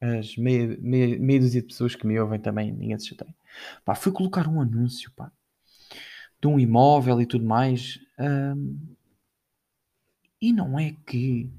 As 0.00 0.36
meia, 0.36 0.76
meia, 0.80 1.18
meia 1.18 1.40
dúzia 1.40 1.62
de 1.62 1.68
pessoas 1.68 1.94
que 1.94 2.06
me 2.06 2.18
ouvem 2.18 2.40
também, 2.40 2.72
ninguém 2.72 2.98
se 2.98 3.08
chateia. 3.08 3.34
Pá, 3.84 3.94
fui 3.94 4.12
colocar 4.12 4.48
um 4.48 4.60
anúncio, 4.60 5.10
pá, 5.12 5.30
de 6.40 6.48
um 6.48 6.58
imóvel 6.58 7.20
e 7.20 7.26
tudo 7.26 7.46
mais. 7.46 7.98
Um, 8.18 8.94
e 10.40 10.52
não 10.52 10.78
é 10.78 10.94
que 11.06 11.50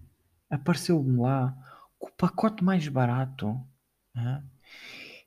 apareceu-me 0.49 1.19
lá 1.19 1.55
o 1.99 2.09
pacote 2.11 2.63
mais 2.63 2.87
barato 2.87 3.59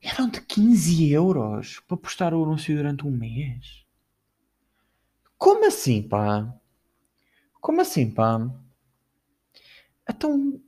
eram 0.01 0.29
de 0.29 0.41
15 0.41 1.11
euros 1.11 1.81
para 1.81 1.97
postar 1.97 2.35
o 2.35 2.45
anúncio 2.45 2.77
durante 2.77 3.07
um 3.07 3.11
mês. 3.11 3.85
Como 5.37 5.67
assim, 5.67 6.03
pá? 6.03 6.53
Como 7.61 7.81
assim, 7.81 8.11
pá? 8.11 8.39
Então, 10.09 10.61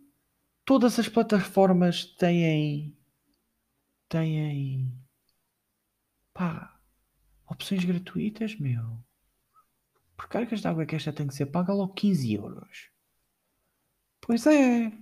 todas 0.64 0.98
as 0.98 1.08
plataformas 1.08 2.04
têm. 2.04 2.96
têm. 4.08 4.92
pá. 6.32 6.78
opções 7.46 7.84
gratuitas, 7.84 8.56
meu. 8.58 8.98
Por 10.16 10.28
cargas 10.28 10.60
de 10.60 10.68
água 10.68 10.86
que 10.86 10.96
esta 10.96 11.12
tem 11.12 11.26
que 11.26 11.34
ser 11.34 11.46
paga 11.46 11.72
logo 11.72 11.94
15 11.94 12.34
euros. 12.34 12.90
Pois 14.20 14.46
é. 14.46 14.92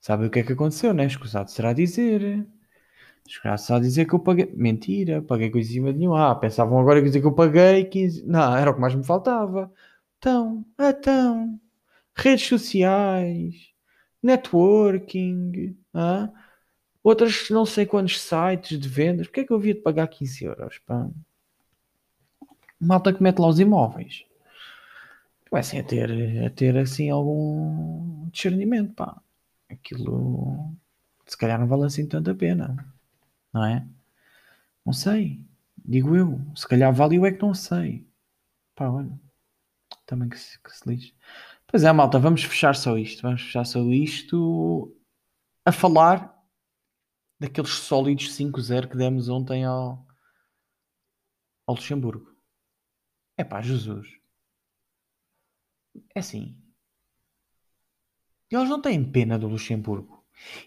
Sabe 0.00 0.26
o 0.26 0.30
que 0.30 0.38
é 0.38 0.42
que 0.44 0.52
aconteceu, 0.52 0.94
né? 0.94 1.06
Escusado 1.06 1.50
será 1.50 1.72
dizer. 1.72 2.46
Escusado 3.26 3.60
será 3.60 3.78
dizer 3.78 4.06
que 4.06 4.14
eu 4.14 4.18
paguei. 4.18 4.52
Mentira, 4.54 5.22
paguei 5.22 5.50
coisa 5.50 5.68
em 5.68 5.72
cima 5.72 5.92
de 5.92 5.98
nenhum. 5.98 6.14
Ah, 6.14 6.34
pensavam 6.34 6.78
agora 6.78 7.00
que 7.00 7.06
dizer 7.06 7.20
que 7.20 7.26
eu 7.26 7.34
paguei 7.34 7.84
15. 7.84 8.26
Não, 8.26 8.56
era 8.56 8.70
o 8.70 8.74
que 8.74 8.80
mais 8.80 8.94
me 8.94 9.04
faltava. 9.04 9.72
Então, 10.18 10.64
então. 10.78 11.60
Redes 12.16 12.46
sociais, 12.46 13.72
networking, 14.22 15.76
ah, 15.92 16.30
outras 17.02 17.50
não 17.50 17.66
sei 17.66 17.86
quantos 17.86 18.20
sites 18.20 18.78
de 18.78 18.88
vendas. 18.88 19.26
Porquê 19.26 19.40
é 19.40 19.44
que 19.44 19.52
eu 19.52 19.56
havia 19.56 19.74
de 19.74 19.80
pagar 19.80 20.06
15 20.08 20.44
euros? 20.44 20.78
Pá? 20.86 21.08
Malta 22.80 23.12
que 23.12 23.22
mete 23.22 23.38
lá 23.38 23.48
os 23.48 23.58
imóveis 23.58 24.24
comecem 25.54 25.78
a 25.78 25.84
ter, 25.84 26.10
a 26.44 26.50
ter 26.50 26.76
assim 26.76 27.10
algum 27.10 28.28
discernimento, 28.32 28.92
pá. 28.94 29.20
Aquilo 29.70 30.74
se 31.26 31.38
calhar 31.38 31.60
não 31.60 31.68
vale 31.68 31.84
assim 31.84 32.06
tanta 32.06 32.34
pena, 32.34 32.92
não 33.54 33.64
é? 33.64 33.88
Não 34.84 34.92
sei, 34.92 35.40
digo 35.78 36.16
eu. 36.16 36.40
Se 36.56 36.66
calhar 36.68 36.92
vale 36.92 37.16
eu 37.16 37.24
é 37.24 37.32
que 37.32 37.40
não 37.42 37.54
sei. 37.54 38.06
Pá, 38.74 38.88
olha, 38.90 39.18
também 40.06 40.28
que 40.28 40.38
se, 40.38 40.60
que 40.60 40.70
se 40.70 40.88
lixe. 40.88 41.14
Pois 41.66 41.84
é, 41.84 41.92
malta, 41.92 42.18
vamos 42.18 42.42
fechar 42.44 42.74
só 42.74 42.98
isto. 42.98 43.22
Vamos 43.22 43.42
fechar 43.42 43.64
só 43.64 43.80
isto 43.90 44.94
a 45.64 45.72
falar 45.72 46.34
daqueles 47.40 47.70
sólidos 47.70 48.36
5-0 48.36 48.90
que 48.90 48.96
demos 48.96 49.28
ontem 49.28 49.64
ao, 49.64 50.06
ao 51.66 51.74
Luxemburgo. 51.74 52.34
É 53.36 53.44
pá, 53.44 53.60
Jesus. 53.62 54.18
É 56.14 56.20
assim. 56.20 56.56
Eles 58.50 58.68
não 58.68 58.80
têm 58.80 59.10
pena 59.10 59.38
do 59.38 59.48
Luxemburgo. 59.48 60.23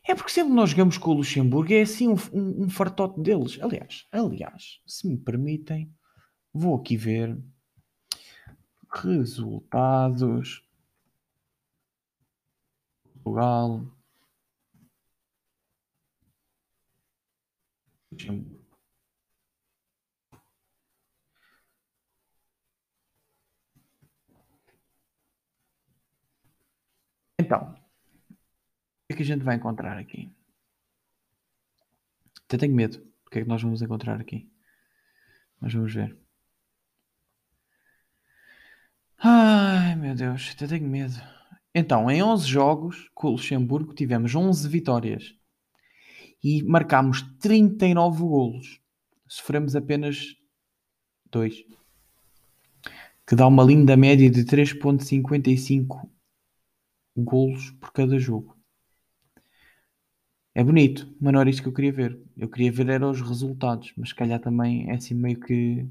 É 0.08 0.16
porque 0.16 0.32
sempre 0.32 0.54
nós 0.54 0.72
jogamos 0.72 0.98
com 0.98 1.12
o 1.12 1.14
Luxemburgo 1.16 1.74
é 1.74 1.82
assim 1.82 2.08
um, 2.08 2.16
um, 2.34 2.64
um 2.64 2.70
fartote 2.70 3.20
deles. 3.22 3.60
Aliás, 3.62 4.08
aliás, 4.12 4.82
se 4.86 5.08
me 5.08 5.18
permitem, 5.18 5.94
vou 6.54 6.76
aqui 6.76 6.98
ver 6.98 7.38
resultados. 8.92 10.64
Portugal. 13.24 13.86
Luxemburgo. 18.12 18.58
Então, 27.40 27.77
que 29.08 29.14
é 29.14 29.16
que 29.16 29.24
a 29.24 29.26
gente 29.26 29.44
vai 29.44 29.56
encontrar 29.56 29.98
aqui? 29.98 30.30
Até 32.46 32.58
tenho 32.58 32.76
medo. 32.76 32.98
O 33.26 33.30
que 33.30 33.40
é 33.40 33.42
que 33.42 33.48
nós 33.48 33.62
vamos 33.62 33.82
encontrar 33.82 34.20
aqui? 34.20 34.50
Mas 35.60 35.74
vamos 35.74 35.94
ver. 35.94 36.18
Ai 39.18 39.96
meu 39.96 40.14
Deus, 40.14 40.52
até 40.54 40.68
tenho 40.68 40.88
medo. 40.88 41.16
Então, 41.74 42.10
em 42.12 42.22
11 42.22 42.48
jogos 42.48 43.10
com 43.14 43.28
o 43.28 43.32
Luxemburgo 43.32 43.94
tivemos 43.94 44.36
11 44.36 44.68
vitórias 44.68 45.36
e 46.44 46.62
marcámos 46.64 47.22
39 47.40 48.20
golos. 48.20 48.82
Sofremos 49.28 49.76
apenas 49.76 50.36
2. 51.32 51.64
Que 53.26 53.36
dá 53.36 53.48
uma 53.48 53.64
linda 53.64 53.98
média 53.98 54.30
de 54.30 54.44
3.55 54.46 56.10
golos 57.16 57.72
por 57.72 57.92
cada 57.92 58.18
jogo. 58.20 58.57
É 60.60 60.64
bonito, 60.64 61.08
mas 61.22 61.32
não 61.34 61.40
era 61.40 61.50
isto 61.52 61.62
que 61.62 61.70
eu 61.70 61.74
queria 61.74 61.94
ver. 61.94 62.20
Eu 62.36 62.50
queria 62.50 62.72
ver 62.72 62.90
eram 62.90 63.12
os 63.12 63.22
resultados, 63.22 63.94
mas 63.96 64.10
se 64.10 64.16
calhar 64.16 64.40
também 64.40 64.90
é 64.90 64.96
assim 64.96 65.14
meio 65.14 65.40
que. 65.40 65.88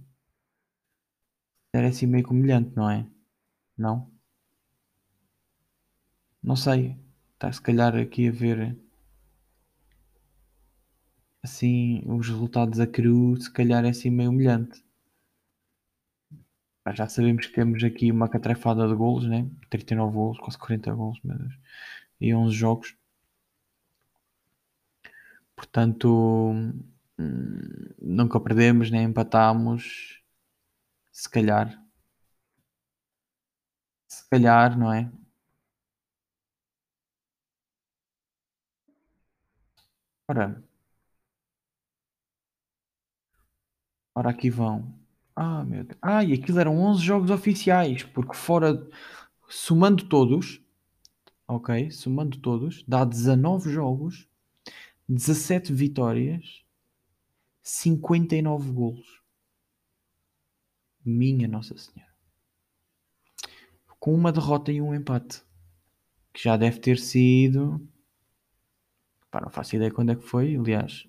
Era 1.73 1.87
assim 1.89 2.07
meio 2.07 2.25
que 2.25 2.31
humilhante, 2.33 2.75
não 2.75 2.91
é? 2.91 3.07
Não? 3.79 4.11
Não 6.43 6.57
sei. 6.57 6.97
Está 7.35 7.53
se 7.53 7.61
calhar 7.63 7.95
aqui 7.95 8.29
a 8.29 8.33
ver 8.33 8.77
assim 11.45 12.03
os 12.05 12.29
resultados 12.29 12.81
a 12.81 12.87
cru, 12.89 13.41
se 13.41 13.53
calhar 13.53 13.85
é 13.85 13.91
assim 13.91 14.11
meio 14.11 14.31
humilhante. 14.31 14.85
Já 16.93 17.09
sabemos 17.09 17.47
que 17.47 17.55
temos 17.55 17.85
aqui 17.85 18.11
uma 18.11 18.29
catrefada 18.29 18.89
de 18.89 18.95
golos, 18.97 19.29
né? 19.29 19.49
39 19.71 20.13
golos, 20.15 20.39
quase 20.39 20.59
40 20.59 20.93
golos, 20.93 21.21
meu. 21.23 21.37
E 22.21 22.35
11 22.35 22.53
jogos. 22.53 22.96
Portanto, 25.57 26.53
hum, 27.19 27.91
nunca 28.01 28.39
perdemos 28.41 28.91
nem 28.91 29.05
empatamos. 29.05 30.23
Se 31.13 31.29
calhar. 31.31 31.83
Se 34.09 34.29
calhar, 34.29 34.77
não 34.79 34.93
é? 34.93 35.11
Ora. 40.29 40.63
Ora, 44.15 44.31
aqui 44.31 44.51
vão. 44.51 44.93
Ah, 45.35 45.63
meu 45.65 45.85
Deus. 45.85 45.99
Ah, 46.03 46.25
e 46.25 46.33
aquilo 46.33 46.59
eram 46.59 46.79
11 46.79 47.03
jogos 47.05 47.31
oficiais, 47.31 48.03
porque 48.03 48.35
fora, 48.35 48.89
somando 49.49 50.09
todos, 50.09 50.61
ok, 51.49 51.91
somando 51.91 52.39
todos, 52.41 52.85
dá 52.89 53.05
19 53.05 53.71
jogos 53.71 54.29
17 55.09 55.73
vitórias, 55.73 56.65
59 57.63 58.73
golos. 58.73 59.23
Minha 61.05 61.47
Nossa 61.47 61.79
Senhora. 61.79 62.13
Com 64.01 64.13
uma 64.15 64.33
derrota 64.33 64.73
e 64.73 64.81
um 64.81 64.95
empate. 64.95 65.45
Que 66.33 66.43
já 66.43 66.57
deve 66.57 66.81
ter 66.81 66.99
sido. 66.99 67.87
Pá, 69.31 69.41
não 69.41 69.51
faço 69.51 69.77
ideia 69.77 69.93
quando 69.93 70.11
é 70.13 70.17
que 70.17 70.27
foi, 70.27 70.57
aliás. 70.57 71.09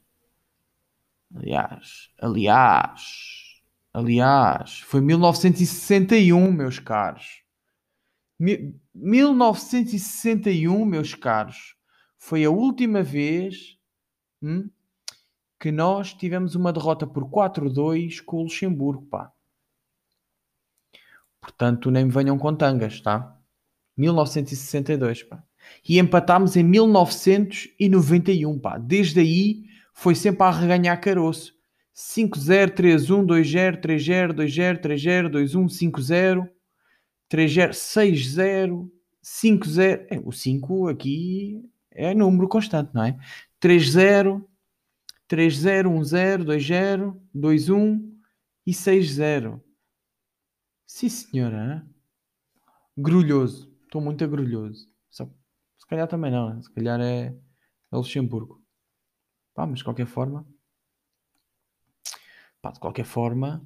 Aliás, 1.36 2.10
aliás, 2.20 3.62
aliás, 3.92 4.80
foi 4.80 5.02
1961, 5.02 6.52
meus 6.52 6.80
caros. 6.80 7.44
1961, 8.40 10.86
meus 10.86 11.14
caros, 11.16 11.76
foi 12.18 12.46
a 12.46 12.50
última 12.50 13.04
vez 13.04 13.77
hum, 14.42 14.70
que 15.60 15.72
nós 15.72 16.14
tivemos 16.14 16.56
uma 16.56 16.72
derrota 16.72 17.06
por 17.08 17.26
4-2 17.26 18.24
com 18.24 18.38
o 18.38 18.44
Luxemburgo, 18.44 19.06
pá. 19.08 19.32
Portanto, 21.42 21.90
nem 21.90 22.06
me 22.06 22.12
venham 22.12 22.38
com 22.38 22.56
tangas, 22.56 23.02
tá? 23.02 23.36
1962, 23.96 25.24
pá. 25.24 25.44
E 25.88 26.00
empatámos 26.00 26.56
em 26.56 26.64
1991, 26.64 28.60
pá. 28.60 28.78
Desde 28.78 29.20
aí 29.20 29.66
foi 29.94 30.14
sempre 30.16 30.44
a 30.44 30.52
reganhar 30.52 31.02
caroço. 31.02 31.58
5-0, 31.96 32.76
3-1, 32.76 33.26
2-0, 33.26 33.82
3-0, 33.82 34.34
2-0, 34.34 34.80
3-0, 34.82 35.30
2-1, 35.32 35.68
5-0, 35.68 36.48
3-0, 37.28 37.72
6-0, 37.72 38.92
5-0. 39.24 40.22
O 40.24 40.32
5 40.32 40.88
aqui 40.90 41.68
é 41.92 42.14
número 42.14 42.48
constante, 42.48 42.92
não 42.94 43.04
é? 43.04 43.18
3-0, 43.62 44.46
3-0, 45.30 45.88
1-0, 45.88 46.44
2-0, 46.44 47.22
2-1 47.36 48.18
e 48.66 48.72
6-0. 48.72 49.62
Sim, 50.86 51.10
senhora. 51.10 51.88
Grulhoso. 52.98 53.74
Estou 53.84 54.02
muito 54.02 54.24
agrulhoso. 54.24 54.90
Se 55.10 55.90
calhar 55.90 56.08
também 56.08 56.32
não. 56.32 56.54
Né? 56.54 56.62
Se 56.62 56.72
calhar 56.72 57.00
é, 57.00 57.28
é 57.28 57.96
Luxemburgo. 57.96 58.62
Pá, 59.54 59.66
mas 59.66 59.80
de 59.80 59.86
qualquer 59.86 60.06
forma. 60.06 60.46
Pá, 62.62 62.72
de 62.72 62.80
qualquer 62.80 63.06
forma. 63.06 63.66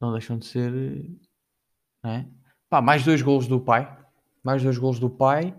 Não 0.00 0.12
deixam 0.12 0.38
de 0.38 0.46
ser. 0.46 0.72
Não 2.02 2.10
é? 2.10 2.30
Pá, 2.70 2.80
mais 2.80 3.04
dois 3.04 3.20
golos 3.20 3.46
do 3.46 3.60
pai. 3.60 3.98
Mais 4.42 4.62
dois 4.62 4.78
golos 4.78 4.98
do 4.98 5.10
pai. 5.10 5.54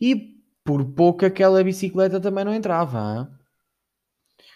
E 0.00 0.37
por 0.68 0.84
pouco 0.84 1.24
aquela 1.24 1.64
bicicleta 1.64 2.20
também 2.20 2.44
não 2.44 2.52
entrava. 2.52 2.98
Hein? 3.00 4.46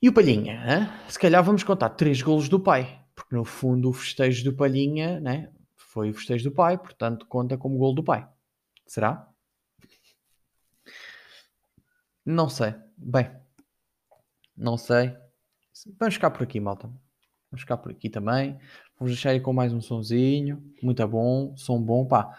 E 0.00 0.08
o 0.08 0.12
Palhinha? 0.12 0.52
Hein? 0.54 0.88
Se 1.08 1.18
calhar 1.18 1.42
vamos 1.42 1.64
contar 1.64 1.90
três 1.90 2.22
golos 2.22 2.48
do 2.48 2.60
pai, 2.60 3.04
porque 3.12 3.34
no 3.34 3.44
fundo 3.44 3.90
o 3.90 3.92
festejo 3.92 4.44
do 4.44 4.56
Palhinha 4.56 5.18
né, 5.18 5.52
foi 5.74 6.10
o 6.10 6.14
festejo 6.14 6.48
do 6.48 6.54
pai, 6.54 6.78
portanto 6.78 7.26
conta 7.26 7.58
como 7.58 7.76
gol 7.76 7.92
do 7.92 8.04
pai. 8.04 8.24
Será? 8.86 9.28
Não 12.24 12.48
sei. 12.48 12.72
Bem, 12.96 13.32
não 14.56 14.76
sei. 14.76 15.12
Vamos 15.98 16.14
ficar 16.14 16.30
por 16.30 16.44
aqui, 16.44 16.60
malta. 16.60 16.86
Vamos 17.50 17.62
ficar 17.62 17.78
por 17.78 17.90
aqui 17.90 18.08
também. 18.08 18.60
Vamos 18.96 19.12
deixar 19.12 19.30
aí 19.30 19.40
com 19.40 19.52
mais 19.52 19.72
um 19.72 19.80
sonzinho. 19.80 20.62
Muito 20.80 21.04
bom. 21.08 21.56
Som 21.56 21.82
bom. 21.82 22.06
Pá, 22.06 22.38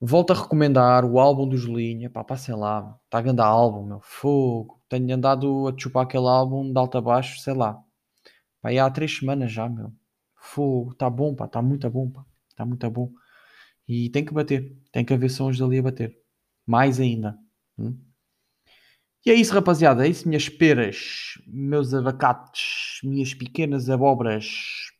Volto 0.00 0.32
a 0.32 0.36
recomendar 0.36 1.04
o 1.04 1.18
álbum 1.18 1.48
do 1.48 1.56
Julinha, 1.56 2.10
pá, 2.10 2.22
passem 2.22 2.54
lá, 2.54 2.98
está 3.04 3.20
grande 3.20 3.40
álbum, 3.40 3.86
meu, 3.86 4.00
fogo. 4.02 4.82
Tenho 4.88 5.14
andado 5.14 5.68
a 5.68 5.74
chupar 5.78 6.04
aquele 6.04 6.26
álbum 6.28 6.70
de 6.70 6.78
alto 6.78 6.98
a 6.98 7.00
baixo, 7.00 7.40
sei 7.40 7.54
lá. 7.54 7.82
Pá, 8.60 8.70
há 8.70 8.90
três 8.90 9.16
semanas 9.16 9.52
já, 9.52 9.68
meu. 9.68 9.92
Fogo, 10.36 10.92
está 10.92 11.08
bom, 11.08 11.34
pá, 11.34 11.46
está 11.46 11.62
muito 11.62 11.88
bom, 11.90 12.10
pá, 12.10 12.24
está 12.50 12.64
muito 12.66 12.90
bom. 12.90 13.10
E 13.88 14.10
tem 14.10 14.24
que 14.24 14.34
bater, 14.34 14.76
tem 14.92 15.04
que 15.04 15.14
haver 15.14 15.30
sons 15.30 15.58
dali 15.58 15.78
a 15.78 15.82
bater. 15.82 16.16
Mais 16.66 17.00
ainda. 17.00 17.38
Hum? 17.78 17.98
E 19.24 19.30
é 19.30 19.34
isso, 19.34 19.54
rapaziada, 19.54 20.06
é 20.06 20.10
isso, 20.10 20.28
minhas 20.28 20.48
peras, 20.48 21.34
meus 21.46 21.92
abacates, 21.94 23.00
minhas 23.02 23.34
pequenas 23.34 23.90
abobras. 23.90 24.92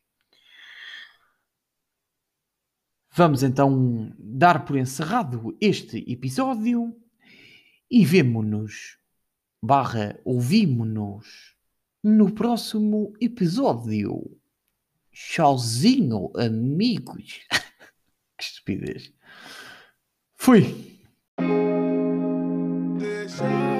Vamos 3.17 3.41
então 3.41 4.13
dar 4.19 4.63
por 4.63 4.77
encerrado 4.77 5.57
este 5.59 6.05
episódio 6.07 6.95
e 7.89 8.05
vemo-nos, 8.05 8.99
barra, 9.59 10.19
ouvimo-nos 10.23 11.55
no 12.03 12.31
próximo 12.31 13.13
episódio. 13.19 14.21
Tchauzinho, 15.11 16.31
amigos. 16.37 17.39
que 18.37 18.43
estupidez. 18.43 19.11
Fui. 20.35 21.01
Deixa. 22.99 23.77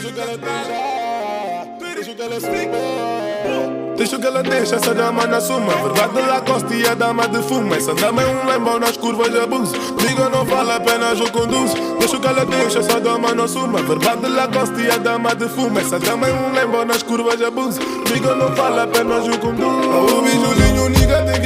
Deixa 0.00 0.14
que 0.14 0.20
ela 0.20 0.38
deixa, 0.38 1.94
deixa 1.94 2.14
que 2.14 2.22
ela 2.22 2.36
explica. 2.36 3.96
Deixa 3.98 4.18
que 4.18 4.26
ela 4.26 4.42
deixa 4.42 4.76
essa 4.76 4.94
dama 4.94 5.26
na 5.26 5.38
suma. 5.42 5.74
Verdade 5.74 6.20
lá 6.26 6.40
gosta 6.40 6.74
e 6.74 6.86
a 6.86 6.94
dama 6.94 7.28
de 7.28 7.42
fumo. 7.42 7.74
Essa 7.74 7.92
dama 7.92 8.22
é 8.22 8.26
um 8.26 8.46
lembo 8.46 8.78
nas 8.78 8.96
curvas 8.96 9.30
de 9.30 9.38
abuso. 9.38 9.74
Liga, 10.00 10.30
não 10.30 10.46
vale 10.46 10.72
a 10.72 10.80
pena, 10.80 11.12
eu 11.12 11.30
conduzo. 11.30 11.74
Deixa 11.98 12.18
que 12.18 12.26
ela 12.26 12.46
deixa 12.46 12.78
essa 12.78 12.98
dama 12.98 13.34
na 13.34 13.46
suma. 13.46 13.82
Verdade 13.82 14.26
lá 14.26 14.46
gosta 14.46 14.80
e 14.80 14.90
a 14.90 14.96
dama 14.96 15.34
de 15.34 15.46
fumo. 15.50 15.78
Essa 15.78 15.98
dama 15.98 16.26
é 16.26 16.32
um 16.32 16.54
lembo 16.54 16.82
nas 16.86 17.02
curvas 17.02 17.36
de 17.36 17.44
abuso. 17.44 17.78
Liga, 18.10 18.34
não 18.34 18.54
vale 18.54 18.80
a 18.80 18.86
pena, 18.86 19.16
eu 19.16 19.38
conduzo. 19.38 20.69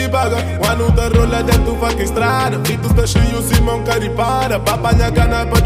O 0.05 0.11
que. 0.11 0.37
O 0.61 0.71
ano 0.71 0.90
da 0.93 1.09
rola 1.09 1.43
dentro 1.43 1.75
do 1.75 1.77
estrada. 2.03 2.59
Vitos 2.59 2.90
está 2.90 3.07
cheio, 3.07 3.43
Simão 3.43 3.83
Caripara. 3.85 4.59
Papanha 4.61 5.11
cana 5.11 5.47
para 5.47 5.61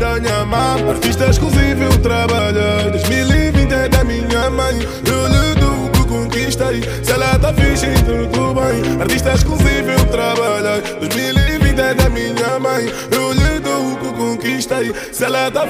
mama. 0.44 0.90
Artista 0.90 1.26
exclusivo, 1.26 1.84
eu 1.84 1.98
trabalho. 1.98 2.90
2020 2.90 3.72
é 3.72 3.88
da 3.88 4.04
minha 4.04 4.50
mãe. 4.50 4.78
Eu 5.06 5.26
lhe 5.26 5.54
dou 5.60 5.88
conquistei. 6.08 6.82
Se 7.02 7.12
ela 7.12 7.38
tá 7.38 7.52
fingindo, 7.52 8.26
tudo 8.32 8.54
bem. 8.54 9.00
Artista 9.00 9.32
exclusivo 9.34 9.90
eu 9.90 10.04
trabalhei. 10.06 10.80
2020 10.98 11.78
é 11.78 11.94
da 11.94 12.08
minha 12.08 12.58
mãe. 12.58 12.86
Eu 13.10 13.32
lhe 13.32 13.60
dou 13.60 13.92
o 13.92 13.96
que 13.96 14.12
conquistei. 14.12 14.94
Se 15.12 15.24
ela 15.24 15.50
tá 15.50 15.66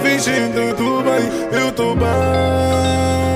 eu 0.58 0.74
tô 0.74 1.02
bem, 1.02 1.60
eu 1.60 1.72
tô 1.72 1.94
bem. 1.94 3.27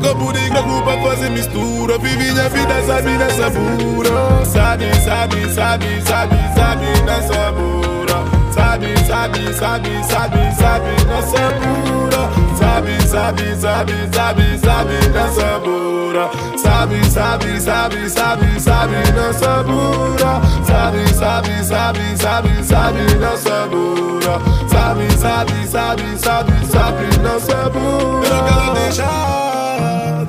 Copos 0.00 0.32
de 0.32 0.48
grago 0.48 0.82
pra 0.82 0.98
fazer 1.02 1.30
mistura 1.30 1.98
Vivi 1.98 2.32
minha 2.32 2.48
vida, 2.48 2.82
sabe, 2.86 3.10
nessa 3.18 3.50
pura 3.50 4.44
Sabe, 4.46 4.94
sabe, 5.04 5.52
sabe, 5.52 6.02
sabe, 6.02 6.36
sabe, 6.54 7.02
nessa 7.02 7.52
pura 7.52 8.24
Sabe, 8.50 8.96
sabe, 9.06 9.52
sabe, 9.52 10.04
sabe, 10.04 10.54
sabe, 10.54 11.04
nessa 11.06 11.52
pura 11.60 12.30
Sabe, 12.56 13.02
sabe, 13.06 13.56
sabe, 13.56 13.92
sabe, 14.10 14.58
sabe, 14.58 15.08
nessa 15.12 15.60
pura 15.60 16.30
Sabe, 16.56 17.04
sabe, 17.04 17.60
sabe, 17.60 18.10
sabe, 18.10 18.60
sabe, 18.60 19.12
nessa 19.12 19.64
pura 19.64 20.40
Sabe, 20.64 21.14
sabe, 21.14 21.62
sabe, 21.62 22.16
sabe, 22.16 22.64
sabe, 22.64 23.14
nessa 23.18 23.68
pura 23.68 24.40
Sabe, 24.66 25.10
sabe, 25.18 25.66
sabe, 25.66 26.18
sabe, 26.18 26.66
sabe, 26.66 27.18
nessa 27.22 27.52
Eu 27.52 28.44
quero 28.44 28.74
deixar 28.74 29.49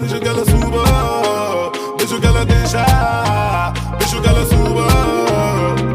deixa 0.02 0.20
que 0.20 0.28
ela 0.28 0.44
suba, 0.44 1.72
deixa 1.98 2.20
que 2.20 2.26
ela 2.26 2.44
deixa, 2.44 2.86
deixa 4.00 4.20
que 4.20 4.28
ela 4.28 4.46
suba, 4.46 4.88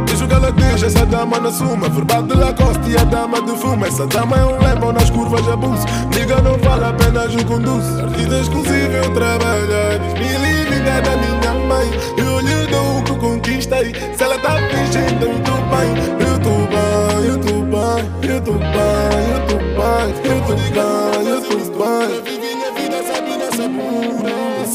deixa 0.07 0.27
que 0.27 0.33
ela 0.35 0.53
deixa 0.53 0.87
essa 0.87 1.07
dama 1.07 1.40
na 1.40 1.51
suma, 1.51 1.88
verbal 1.88 2.23
de 2.23 2.35
Lacoste 2.35 2.90
e 2.90 2.97
a 2.97 3.05
dama 3.05 3.42
de 3.42 3.57
fumo, 3.57 3.85
essa 3.85 4.07
dama 4.07 4.37
é 4.37 4.45
um 4.45 4.62
lemon 4.62 4.92
nas 4.92 5.11
curvas 5.11 5.47
abuso, 5.49 5.85
liga 6.14 6.40
não 6.40 6.57
vale 6.59 6.85
a 6.85 6.92
pena 6.92 7.25
eu 7.25 7.45
conduzo, 7.45 8.05
artista 8.05 8.38
exclusiva 8.38 8.92
eu 8.92 9.12
trabalho, 9.12 9.66
2020 10.14 10.88
é 10.88 11.01
da 11.01 11.16
minha 11.16 11.66
mãe, 11.66 11.90
eu 12.16 12.40
lhe 12.40 12.66
dou 12.69 12.99
o 12.99 13.03
que 13.03 13.16
conquistei, 13.16 13.92
se 14.16 14.23
ela 14.23 14.38
tá 14.38 14.57
fingindo 14.71 15.27
eu 15.27 15.40
tô 15.40 15.53
bem, 15.66 15.90
eu 16.21 16.38
tô 16.38 16.51
bem, 16.71 17.27
eu 17.29 17.38
tô 17.40 17.55
bem, 17.64 18.31
eu 18.31 18.40
tô 18.40 18.53
bem, 18.53 19.27
eu 19.35 19.47
tô 19.47 19.57
bem, 19.57 20.31
eu 20.31 20.42
tô 20.47 20.55
bem, 20.55 20.86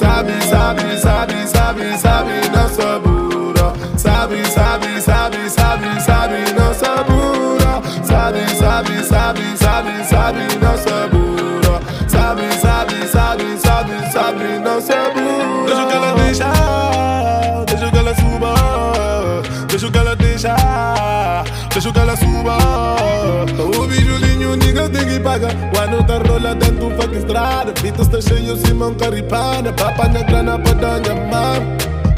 Sabe, 0.02 0.34
sabe, 0.50 0.98
sabe, 0.98 1.48
sabe, 1.48 1.98
sabe, 2.00 2.34
não 2.52 2.68
sabura. 2.70 3.74
Sabe, 3.96 4.44
sabe, 4.48 5.00
sabe, 5.00 5.48
sabe, 5.48 6.02
sabe, 6.02 6.38
não 6.58 6.74
sabura. 6.74 7.82
Sabe, 8.04 8.40
sabe, 8.56 9.04
sabe, 9.04 9.58
sabe, 9.58 10.04
sabe, 10.04 10.40
não 10.60 10.76
sabura. 10.76 11.80
Sabe, 12.08 12.52
sabe, 12.60 13.08
sabe, 13.08 13.58
sabe, 13.60 14.12
sabe, 14.12 14.60
não 14.66 14.82
sabura. 14.82 15.68
Deixa 15.68 15.86
que 15.86 15.94
ela 15.94 16.14
deixa, 16.16 16.50
deixa 17.68 17.92
que 17.92 17.98
ela 18.00 18.16
suba. 18.16 18.54
Deixa 19.68 19.92
que 19.92 19.98
ela 20.00 20.16
deixa, 20.16 20.56
deixa 21.72 21.92
que 21.92 22.00
ela 22.00 22.16
suba. 22.18 22.58
O 23.78 23.86
bijulinho, 23.86 24.56
nigga, 24.56 24.90
tem 24.90 25.06
que 25.06 25.20
pagar. 25.20 25.52
Quando 26.52 26.56
tá 26.56 26.56
rola 26.56 26.56
dentro 26.56 26.90
do 26.90 26.96
fucking 26.96 27.18
estrada. 27.18 27.74
Vitas 27.82 28.08
tá 28.08 28.22
cheio, 28.22 28.58
Simão 28.58 28.94
Caripana. 28.94 29.72
Papa 29.74 30.08
na 30.08 30.22
grana 30.24 30.60
pra 30.60 30.74
dar 30.74 31.00
minha 31.00 32.11